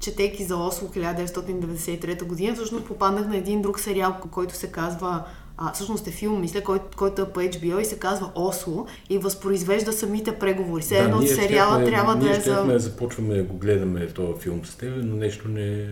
четейки 0.00 0.44
за 0.44 0.57
Осло 0.57 0.88
1993 0.88 2.24
година, 2.24 2.54
всъщност 2.54 2.87
попаднах 2.87 3.26
на 3.26 3.37
един 3.37 3.62
друг 3.62 3.81
сериал, 3.81 4.16
който 4.31 4.54
се 4.54 4.72
казва 4.72 5.24
а, 5.59 5.73
всъщност 5.73 6.07
е 6.07 6.11
филм, 6.11 6.40
мисля, 6.40 6.61
който, 6.61 6.85
който 6.97 7.23
е 7.23 7.29
по 7.29 7.40
HBO 7.40 7.81
и 7.81 7.85
се 7.85 7.99
казва 7.99 8.31
Осло 8.35 8.87
и 9.11 9.18
възпроизвежда 9.18 9.92
самите 9.92 10.38
преговори. 10.38 10.83
Все 10.83 10.99
едно 10.99 11.18
ние 11.18 11.29
сериала 11.29 11.81
щяхме- 11.81 11.90
трябва 11.90 12.16
ние 12.16 12.29
да 12.29 12.37
е 12.37 12.40
за... 12.40 12.64
да 12.64 12.79
започваме 12.79 13.35
да 13.35 13.42
го 13.42 13.57
гледаме 13.57 14.07
този 14.07 14.40
филм 14.40 14.64
с 14.64 14.77
теб, 14.77 14.92
но 14.97 15.16
нещо 15.16 15.49
не... 15.49 15.88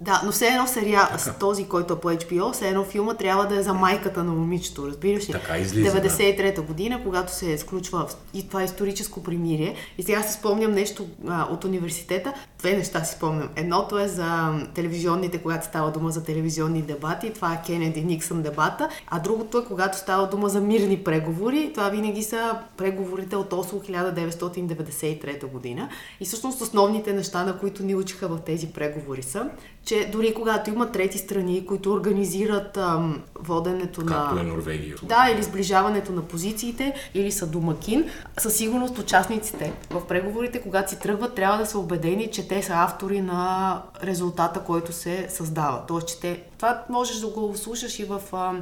Да, 0.00 0.22
но 0.24 0.32
все 0.32 0.46
едно 0.46 0.66
сериал, 0.66 1.06
с 1.18 1.38
този, 1.38 1.64
който 1.68 1.92
е 1.94 2.00
по 2.00 2.08
HBO, 2.08 2.52
все 2.52 2.68
едно 2.68 2.84
филма 2.84 3.14
трябва 3.14 3.46
да 3.46 3.56
е 3.56 3.62
за 3.62 3.74
майката 3.74 4.24
на 4.24 4.32
момичето, 4.32 4.86
разбираш 4.86 5.28
ли? 5.28 5.32
Така 5.32 5.58
излиза, 5.58 6.00
да. 6.00 6.08
93-та 6.08 6.62
година, 6.62 7.00
когато 7.04 7.32
се 7.32 7.58
сключва 7.58 8.08
и 8.34 8.48
това 8.48 8.62
историческо 8.62 9.22
примирие. 9.22 9.74
И 9.98 10.02
сега 10.02 10.22
си 10.22 10.32
спомням 10.32 10.72
нещо 10.72 11.06
а, 11.28 11.48
от 11.50 11.64
университета. 11.64 12.32
Две 12.58 12.76
неща 12.76 13.04
си 13.04 13.14
спомням. 13.14 13.48
Едното 13.56 13.98
е 13.98 14.08
за 14.08 14.54
телевизионните, 14.74 15.38
когато 15.38 15.66
става 15.66 15.90
дума 15.90 16.10
за 16.10 16.24
телевизионни 16.24 16.82
дебати. 16.82 17.32
Това 17.32 17.54
е 17.54 17.62
Кенеди 17.66 18.04
Никсън 18.04 18.42
дебата. 18.42 18.88
А 19.06 19.18
другото 19.20 19.58
е 19.58 19.64
когато 19.64 19.98
става 19.98 20.28
дума 20.28 20.48
за 20.48 20.60
мирни 20.60 21.04
преговори. 21.04 21.70
Това 21.74 21.88
винаги 21.88 22.22
са 22.22 22.58
преговорите 22.76 23.36
от 23.36 23.52
Осло 23.52 23.80
1993 23.80 25.46
година. 25.46 25.88
И 26.20 26.24
всъщност 26.24 26.60
основните 26.60 27.12
неща, 27.12 27.44
на 27.44 27.58
които 27.58 27.82
ни 27.82 27.94
учиха 27.94 28.28
в 28.28 28.38
тези 28.46 28.66
преговори 28.66 29.22
са, 29.22 29.50
че 29.84 30.08
дори 30.12 30.34
когато 30.34 30.70
има 30.70 30.92
трети 30.92 31.18
страни, 31.18 31.66
които 31.66 31.92
организират 31.92 32.76
ам, 32.76 33.22
воденето 33.34 34.00
Както 34.06 34.34
на... 34.34 34.40
е 34.40 34.44
Норвегия. 34.44 34.96
Да, 35.02 35.28
или 35.34 35.42
сближаването 35.42 36.12
на 36.12 36.22
позициите, 36.22 36.94
или 37.14 37.32
са 37.32 37.46
домакин. 37.46 38.10
Със 38.38 38.56
сигурност 38.56 38.98
участниците 38.98 39.72
в 39.90 40.06
преговорите, 40.06 40.62
когато 40.62 40.90
си 40.90 41.00
тръгват, 41.00 41.34
трябва 41.34 41.58
да 41.58 41.66
са 41.66 41.78
убедени, 41.78 42.30
че 42.30 42.48
те 42.48 42.62
са 42.62 42.72
автори 42.74 43.20
на 43.20 43.82
резултата, 44.04 44.60
който 44.60 44.92
се 44.92 45.26
създава. 45.28 45.82
Тоест, 45.88 46.08
че 46.08 46.20
те... 46.20 46.42
Това 46.58 46.82
можеш 46.88 47.16
да 47.16 47.26
го 47.26 47.52
слушаш 47.56 47.98
и 47.98 48.04
в... 48.04 48.20
а, 48.32 48.52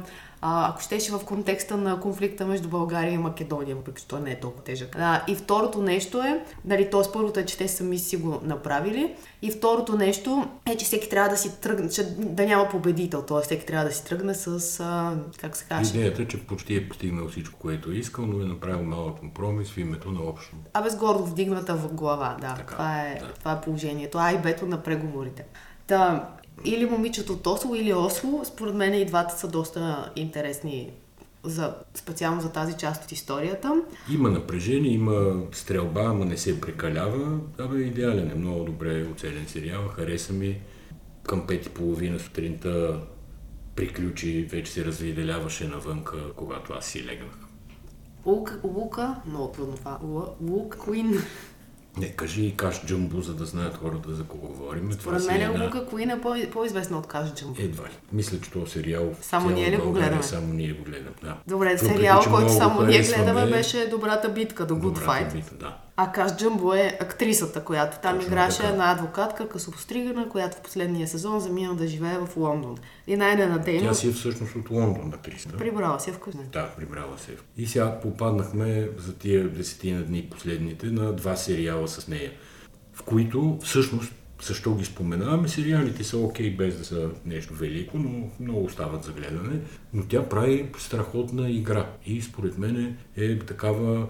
а, 0.45 0.69
ако 0.69 0.81
щеше 0.81 1.11
в 1.11 1.25
контекста 1.25 1.77
на 1.77 1.99
конфликта 1.99 2.45
между 2.45 2.69
България 2.69 3.13
и 3.13 3.17
Македония, 3.17 3.75
въпреки 3.75 4.01
че 4.01 4.07
той 4.07 4.19
не 4.19 4.31
е 4.31 4.39
толкова 4.39 4.63
тежък. 4.63 4.95
А, 4.99 5.21
и 5.27 5.35
второто 5.35 5.81
нещо 5.81 6.19
е, 6.19 6.43
нали, 6.65 6.89
т.е. 6.89 7.11
първото 7.13 7.39
е, 7.39 7.45
че 7.45 7.57
те 7.57 7.67
сами 7.67 7.99
си 7.99 8.17
го 8.17 8.39
направили. 8.43 9.15
И 9.41 9.51
второто 9.51 9.95
нещо 9.95 10.47
е, 10.65 10.77
че 10.77 10.85
всеки 10.85 11.09
трябва 11.09 11.29
да 11.29 11.37
си 11.37 11.61
тръгне, 11.61 11.89
че 11.89 12.03
да 12.17 12.45
няма 12.45 12.69
победител, 12.69 13.21
т.е. 13.21 13.41
всеки 13.41 13.65
трябва 13.65 13.85
да 13.85 13.95
си 13.95 14.05
тръгне 14.05 14.33
с, 14.33 14.79
а, 14.79 15.17
как 15.41 15.57
се 15.57 15.65
каже, 15.65 15.97
Идеята 15.97 16.21
е, 16.21 16.27
че 16.27 16.47
почти 16.47 16.75
е 16.75 16.89
постигнал 16.89 17.27
всичко, 17.27 17.59
което 17.59 17.91
е 17.91 17.95
искал, 17.95 18.25
но 18.25 18.43
е 18.43 18.45
направил 18.45 18.83
малък 18.83 19.19
компромис 19.19 19.69
в 19.69 19.77
името 19.77 20.11
на 20.11 20.21
общо. 20.21 20.55
Абе 20.73 20.89
с 20.89 20.95
гордо 20.95 21.25
вдигната 21.25 21.75
в 21.75 21.93
глава, 21.93 22.37
да. 22.41 22.53
Така, 22.55 22.73
това, 22.73 23.01
е, 23.01 23.19
да. 23.19 23.33
това 23.33 23.51
е 23.51 23.61
положението. 23.61 24.17
А 24.21 24.31
и 24.31 24.37
бето 24.37 24.65
на 24.65 24.83
преговорите. 24.83 25.45
Та, 25.87 26.29
или 26.65 26.85
момичето 26.85 27.33
от 27.33 27.47
Осло, 27.47 27.75
или 27.75 27.93
Осло, 27.93 28.41
според 28.45 28.75
мен 28.75 28.93
и 28.93 29.05
двата 29.05 29.39
са 29.39 29.47
доста 29.47 30.11
интересни 30.15 30.91
за, 31.43 31.75
специално 31.93 32.41
за 32.41 32.51
тази 32.51 32.73
част 32.77 33.03
от 33.03 33.11
историята. 33.11 33.81
Има 34.13 34.29
напрежение, 34.29 34.91
има 34.91 35.41
стрелба, 35.51 36.01
ама 36.01 36.25
не 36.25 36.37
се 36.37 36.61
прекалява. 36.61 37.39
Абе, 37.59 37.77
идеален 37.77 38.31
е, 38.31 38.35
много 38.35 38.63
добре 38.63 39.07
оцелен 39.11 39.47
сериал, 39.47 39.81
хареса 39.87 40.33
ми. 40.33 40.61
Към 41.23 41.47
пет 41.47 41.65
и 41.65 41.69
половина 41.69 42.19
сутринта 42.19 42.99
приключи, 43.75 44.47
вече 44.51 44.71
се 44.71 44.85
развиделяваше 44.85 45.67
навънка, 45.67 46.33
когато 46.35 46.73
аз 46.73 46.85
си 46.85 47.05
легнах. 47.05 47.37
Лук, 48.25 48.59
Лука, 48.63 49.15
много 49.25 49.47
трудно 49.47 49.75
това, 49.77 49.99
Лу- 50.05 50.29
Лук 50.49 50.77
Куин. 50.77 51.17
Не, 51.97 52.07
кажи 52.07 52.41
и 52.41 52.51
Каш 52.51 52.85
Джамбу, 52.85 53.21
за 53.21 53.33
да 53.33 53.45
знаят 53.45 53.77
хората 53.77 54.13
за 54.13 54.23
кого 54.23 54.47
говорим. 54.47 54.93
Според 54.93 55.25
мен 55.25 55.41
една- 55.43 55.63
Лука 55.65 55.85
Куин 55.85 56.09
е 56.09 56.21
по- 56.21 56.49
по-известна 56.51 56.97
от 56.97 57.07
Каш 57.07 57.33
Джамбо. 57.33 57.55
Едва 57.59 57.83
ли. 57.83 57.89
Мисля, 58.13 58.39
че 58.39 58.51
този 58.51 58.71
сериал 58.71 59.11
Само 59.21 59.49
ние 59.49 59.71
ли 59.71 59.77
го 59.77 59.91
гледаме? 59.91 60.23
Само 60.23 60.53
ние 60.53 60.71
го 60.71 60.83
гледаме, 60.83 61.15
да. 61.23 61.37
Добре, 61.47 61.69
Въпреки, 61.71 61.93
сериал, 61.93 62.21
който 62.29 62.53
само 62.53 62.81
ние 62.81 63.01
гледаме, 63.01 63.45
беше 63.45 63.87
Добрата 63.87 64.29
битка, 64.29 64.63
The 64.63 64.67
Good 64.67 64.79
Добрата 64.79 65.07
Fight. 65.07 65.33
битка, 65.33 65.55
Да. 65.55 65.77
А 65.97 66.11
Каш 66.11 66.35
Джамбо 66.35 66.73
е 66.73 66.97
актрисата, 67.01 67.63
която 67.63 67.97
там 68.01 68.15
Точно 68.15 68.31
играше 68.31 68.57
така. 68.57 68.69
една 68.69 68.91
адвокатка, 68.91 69.49
късопостригана, 69.49 70.29
която 70.29 70.57
в 70.57 70.61
последния 70.61 71.07
сезон 71.07 71.39
замина 71.39 71.75
да 71.75 71.87
живее 71.87 72.17
в 72.17 72.37
Лондон. 72.37 72.77
И 73.07 73.15
най-ненадейно 73.17 73.87
Тя 73.87 73.93
си 73.93 74.07
е 74.09 74.11
всъщност 74.11 74.55
от 74.55 74.69
Лондон 74.69 75.11
300. 75.11 75.57
прибрала 75.57 75.99
се 75.99 76.11
вкъщи. 76.11 76.39
Да, 76.53 76.71
прибрала 76.77 77.17
се. 77.17 77.31
И 77.57 77.67
сега 77.67 77.99
попаднахме 77.99 78.89
за 78.97 79.13
тия 79.13 79.49
десетина 79.49 80.01
дни 80.03 80.27
последните 80.31 80.85
на 80.85 81.13
два 81.13 81.35
сериала 81.35 81.87
с 81.87 82.07
нея, 82.07 82.31
в 82.93 83.03
които 83.03 83.59
всъщност 83.63 84.13
защо 84.41 84.75
ги 84.75 84.85
споменаваме? 84.85 85.47
Сериалите 85.47 86.03
са 86.03 86.17
окей, 86.17 86.49
без 86.55 86.77
да 86.77 86.85
са 86.85 87.09
нещо 87.25 87.53
велико, 87.53 87.97
но 87.97 88.29
много 88.39 88.63
остават 88.63 89.03
за 89.03 89.11
гледане. 89.11 89.59
Но 89.93 90.03
тя 90.03 90.29
прави 90.29 90.69
страхотна 90.77 91.49
игра 91.49 91.89
и 92.05 92.21
според 92.21 92.57
мен 92.57 92.97
е 93.17 93.39
такава 93.39 94.07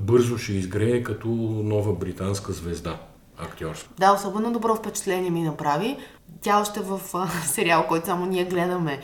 бързо 0.00 0.38
ще 0.38 0.52
изгрее 0.52 1.02
като 1.02 1.28
нова 1.64 1.92
британска 1.92 2.52
звезда 2.52 2.98
актьорска. 3.38 3.88
Да, 3.98 4.12
особено 4.12 4.52
добро 4.52 4.76
впечатление 4.76 5.30
ми 5.30 5.42
направи. 5.42 5.96
Тя 6.40 6.60
още 6.60 6.80
в 6.80 7.00
а, 7.14 7.28
сериал, 7.46 7.86
който 7.88 8.06
само 8.06 8.26
ние 8.26 8.44
гледаме, 8.44 9.00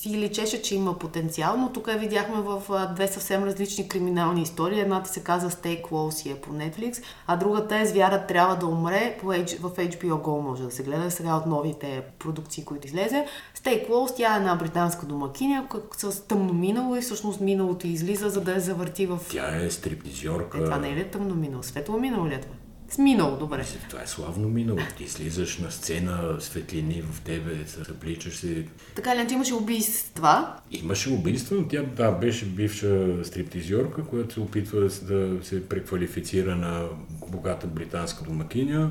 си 0.00 0.10
личеше, 0.10 0.62
че 0.62 0.74
има 0.74 0.98
потенциал, 0.98 1.56
но 1.56 1.72
тук 1.72 1.90
видяхме 1.98 2.40
в 2.40 2.62
две 2.94 3.08
съвсем 3.08 3.44
различни 3.44 3.88
криминални 3.88 4.42
истории. 4.42 4.80
Едната 4.80 5.10
се 5.10 5.22
казва 5.22 5.50
Stay 5.50 5.82
Close 5.82 6.26
и 6.26 6.32
е 6.32 6.34
по 6.34 6.50
Netflix, 6.50 7.02
а 7.26 7.36
другата 7.36 7.76
е 7.76 7.86
Звярат 7.86 8.26
трябва 8.26 8.56
да 8.56 8.66
умре 8.66 9.18
в 9.22 9.32
HBO 9.70 10.10
Go 10.10 10.40
може 10.40 10.62
да 10.62 10.70
се 10.70 10.82
гледа 10.82 11.10
сега 11.10 11.36
от 11.36 11.46
новите 11.46 12.02
продукции, 12.18 12.64
които 12.64 12.86
излезе. 12.86 13.26
Stay 13.58 13.88
Close, 13.88 14.16
тя 14.16 14.34
е 14.34 14.36
една 14.36 14.56
британска 14.56 15.06
домакиня 15.06 15.66
с 15.96 16.26
тъмно 16.26 16.52
минало 16.52 16.96
и 16.96 17.00
всъщност 17.00 17.40
миналото 17.40 17.86
излиза, 17.86 18.30
за 18.30 18.40
да 18.40 18.52
я 18.52 18.60
завърти 18.60 19.06
в... 19.06 19.18
Тя 19.30 19.56
е 19.56 19.70
стриптизьорка. 19.70 20.58
Е, 20.58 20.64
това 20.64 20.78
не 20.78 20.88
е 20.88 20.96
ли 20.96 21.04
тъмно 21.04 21.34
минало? 21.34 21.62
Светло 21.62 21.98
минало 21.98 22.26
ли 22.26 22.34
е 22.34 22.40
това? 22.40 22.54
С 22.90 22.98
минало, 22.98 23.36
добре. 23.36 23.64
Това 23.90 24.02
е 24.02 24.06
славно 24.06 24.48
минало. 24.48 24.78
Ти 24.98 25.08
слизаш 25.08 25.58
на 25.58 25.70
сцена, 25.70 26.36
светлини 26.40 27.02
в 27.12 27.20
тебе, 27.20 27.66
съпличаш 27.66 28.36
се. 28.36 28.66
Така 28.94 29.16
ли, 29.16 29.28
че 29.28 29.34
имаше 29.34 29.54
убийства, 29.54 30.52
Имаше 30.70 31.10
убийство, 31.10 31.54
но 31.54 31.68
тя 31.68 31.82
да, 31.82 32.10
беше 32.10 32.44
бивша 32.44 33.24
стриптизьорка, 33.24 34.04
която 34.04 34.34
се 34.34 34.40
опитва 34.40 34.80
да, 34.80 34.88
да 35.16 35.44
се 35.44 35.68
преквалифицира 35.68 36.56
на 36.56 36.84
богата 37.28 37.66
британска 37.66 38.24
домакиня. 38.24 38.90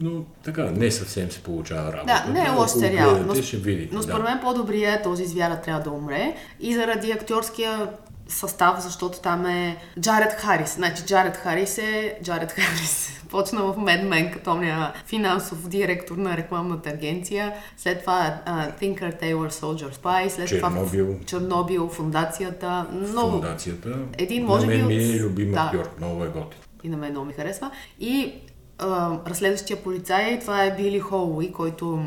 Но 0.00 0.24
така, 0.44 0.70
не 0.70 0.90
съвсем 0.90 1.30
се 1.30 1.42
получава 1.42 1.92
работа. 1.92 2.24
Да, 2.26 2.32
не 2.32 2.44
е 2.44 2.50
лош 2.50 2.70
сериал. 2.70 3.24
Но, 3.26 3.42
ще 3.42 3.56
видите. 3.56 3.94
но 3.94 4.02
според 4.02 4.22
да. 4.22 4.30
мен 4.30 4.40
по-добрия 4.40 4.94
е 4.94 5.02
този 5.02 5.26
звяра 5.26 5.60
трябва 5.60 5.82
да 5.82 5.90
умре. 5.90 6.36
И 6.60 6.74
заради 6.74 7.12
актьорския 7.12 7.90
състав, 8.28 8.80
защото 8.82 9.20
там 9.20 9.46
е 9.46 9.76
Джаред 10.00 10.32
Харис. 10.32 10.74
Значи 10.74 11.02
Джаред 11.06 11.36
Харис 11.36 11.78
е 11.78 12.18
Джаред 12.22 12.52
Харис. 12.52 13.22
Почна 13.30 13.62
в 13.62 13.76
Mad 13.76 14.08
Men 14.08 14.32
като 14.32 14.54
ня 14.54 14.92
финансов 15.06 15.68
директор 15.68 16.16
на 16.16 16.36
рекламната 16.36 16.90
агенция. 16.90 17.52
След 17.76 18.00
това 18.00 18.40
uh, 18.46 18.80
Thinker 18.80 19.22
Taylor 19.22 19.50
Soldier 19.50 19.94
Spy. 19.94 20.28
След 20.28 20.48
Чернобил. 20.48 21.06
това 21.06 21.24
Чернобил, 21.26 21.88
фундацията. 21.88 22.86
Много... 22.92 23.30
Фундацията. 23.30 23.98
Един, 24.18 24.44
може 24.44 24.66
би, 24.66 24.82
ми 24.82 24.94
е 24.94 25.20
любим 25.20 25.52
да. 25.52 25.60
актьор. 25.60 25.90
Много 25.98 26.24
е 26.24 26.28
готин. 26.28 26.60
и 26.82 26.88
на 26.88 26.96
мен 26.96 27.10
много 27.10 27.26
ми 27.26 27.32
харесва. 27.32 27.70
И 28.00 28.32
а, 28.78 29.18
разследващия 29.26 29.82
полицай, 29.82 30.40
това 30.40 30.64
е 30.64 30.76
Били 30.76 31.00
Холуи, 31.00 31.52
който 31.52 32.04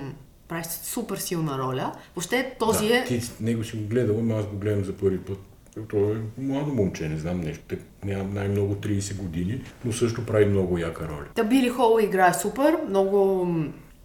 прави 0.48 0.64
супер 0.84 1.18
силна 1.18 1.58
роля. 1.58 1.92
Въобще 2.16 2.56
този 2.60 2.88
да, 2.88 2.98
е... 2.98 3.06
Ти 3.06 3.22
него 3.40 3.64
си 3.64 3.78
го 3.78 3.88
гледал, 3.88 4.20
ама 4.20 4.36
аз 4.36 4.46
го 4.46 4.58
гледам 4.58 4.84
за 4.84 4.94
първи 4.94 5.20
път. 5.20 5.51
Той 5.90 6.12
е 6.12 6.42
младо 6.42 6.74
момче, 6.74 7.10
не 7.10 7.18
знам 7.18 7.42
нещо. 7.42 7.76
Няма 8.04 8.24
най-много 8.24 8.76
30 8.76 9.16
години, 9.16 9.62
но 9.86 9.92
също 9.92 10.26
прави 10.26 10.46
много 10.46 10.78
яка 10.78 11.08
роля. 11.08 11.26
Та 11.36 11.44
Били 11.44 11.70
Холуи 11.70 12.04
играе 12.04 12.34
супер, 12.34 12.78
много 12.90 13.46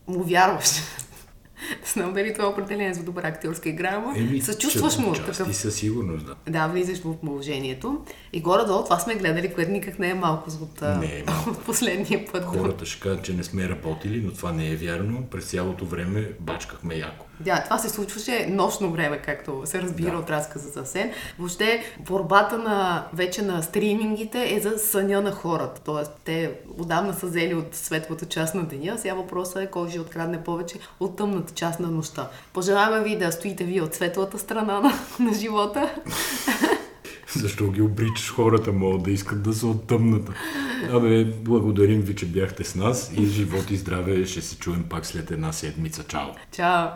му 0.08 0.22
вярваш. 0.22 0.68
Знам 1.92 2.14
дали 2.14 2.34
това 2.34 2.44
е 2.44 2.48
определение 2.48 2.94
за 2.94 3.02
добра 3.02 3.28
актьорска 3.28 3.68
игра, 3.68 3.88
ама 3.88 4.14
съчувстваш 4.40 4.98
му 4.98 5.14
части 5.14 5.32
такъв. 5.38 5.56
със 5.56 5.74
сигурност, 5.74 6.26
да. 6.26 6.34
Да, 6.48 6.66
влизаш 6.66 6.98
в 6.98 7.16
положението. 7.16 8.04
И 8.32 8.40
горе-долу 8.40 8.84
това 8.84 8.98
сме 8.98 9.14
гледали, 9.14 9.54
което 9.54 9.70
никак 9.70 9.98
не 9.98 10.08
е 10.10 10.14
малко 10.14 10.50
от, 10.62 10.80
Не 11.00 11.06
е 11.06 11.24
малко. 11.26 11.50
от 11.50 11.64
последния 11.66 12.26
път. 12.32 12.44
Хората 12.44 12.86
ще 12.86 13.00
кажат, 13.00 13.24
че 13.24 13.32
не 13.32 13.44
сме 13.44 13.68
работили, 13.68 14.22
но 14.24 14.32
това 14.32 14.52
не 14.52 14.70
е 14.70 14.76
вярно. 14.76 15.26
През 15.30 15.44
цялото 15.44 15.86
време 15.86 16.28
бачкахме 16.40 16.94
яко. 16.94 17.25
Да, 17.40 17.62
това 17.64 17.78
се 17.78 17.88
случваше 17.88 18.46
нощно 18.50 18.90
време, 18.90 19.18
както 19.18 19.62
се 19.64 19.82
разбира 19.82 20.10
Да. 20.10 20.16
от 20.18 20.30
разказа 20.30 20.68
за 20.68 20.86
Сен. 20.86 21.10
Въобще, 21.38 21.82
борбата 22.00 22.58
на, 22.58 23.06
вече 23.12 23.42
на 23.42 23.62
стримингите 23.62 24.54
е 24.54 24.60
за 24.60 24.78
съня 24.78 25.20
на 25.20 25.32
хората. 25.32 25.80
Тоест, 25.84 26.12
те 26.24 26.50
отдавна 26.78 27.14
са 27.14 27.26
взели 27.26 27.54
от 27.54 27.74
светлата 27.74 28.26
част 28.26 28.54
на 28.54 28.62
деня, 28.64 28.98
сега 28.98 29.14
въпросът 29.14 29.56
е 29.62 29.66
кой 29.66 29.90
ще 29.90 30.00
открадне 30.00 30.44
повече 30.44 30.78
от 31.00 31.16
тъмната 31.16 31.54
част 31.54 31.80
на 31.80 31.88
нощта. 31.90 32.28
Пожелаваме 32.52 33.04
ви 33.04 33.18
да 33.18 33.32
стоите 33.32 33.64
вие 33.64 33.82
от 33.82 33.94
светлата 33.94 34.38
страна 34.38 34.80
на, 34.80 34.92
на 35.20 35.34
живота. 35.34 35.94
Защо 37.36 37.70
ги 37.70 37.82
обричаш 37.82 38.32
хората, 38.32 38.72
могат 38.72 39.02
да 39.02 39.10
искат 39.10 39.42
да 39.42 39.52
са 39.52 39.66
от 39.66 39.86
тъмната. 39.86 40.32
Абе, 40.92 41.24
благодарим 41.24 42.00
ви, 42.00 42.16
че 42.16 42.26
бяхте 42.26 42.64
с 42.64 42.74
нас 42.74 43.12
и 43.16 43.26
живот 43.26 43.70
и 43.70 43.76
здраве 43.76 44.26
ще 44.26 44.40
се 44.42 44.56
чуем 44.58 44.84
пак 44.90 45.06
след 45.06 45.30
една 45.30 45.52
седмица. 45.52 46.04
Чао! 46.04 46.28
Чао! 46.52 46.86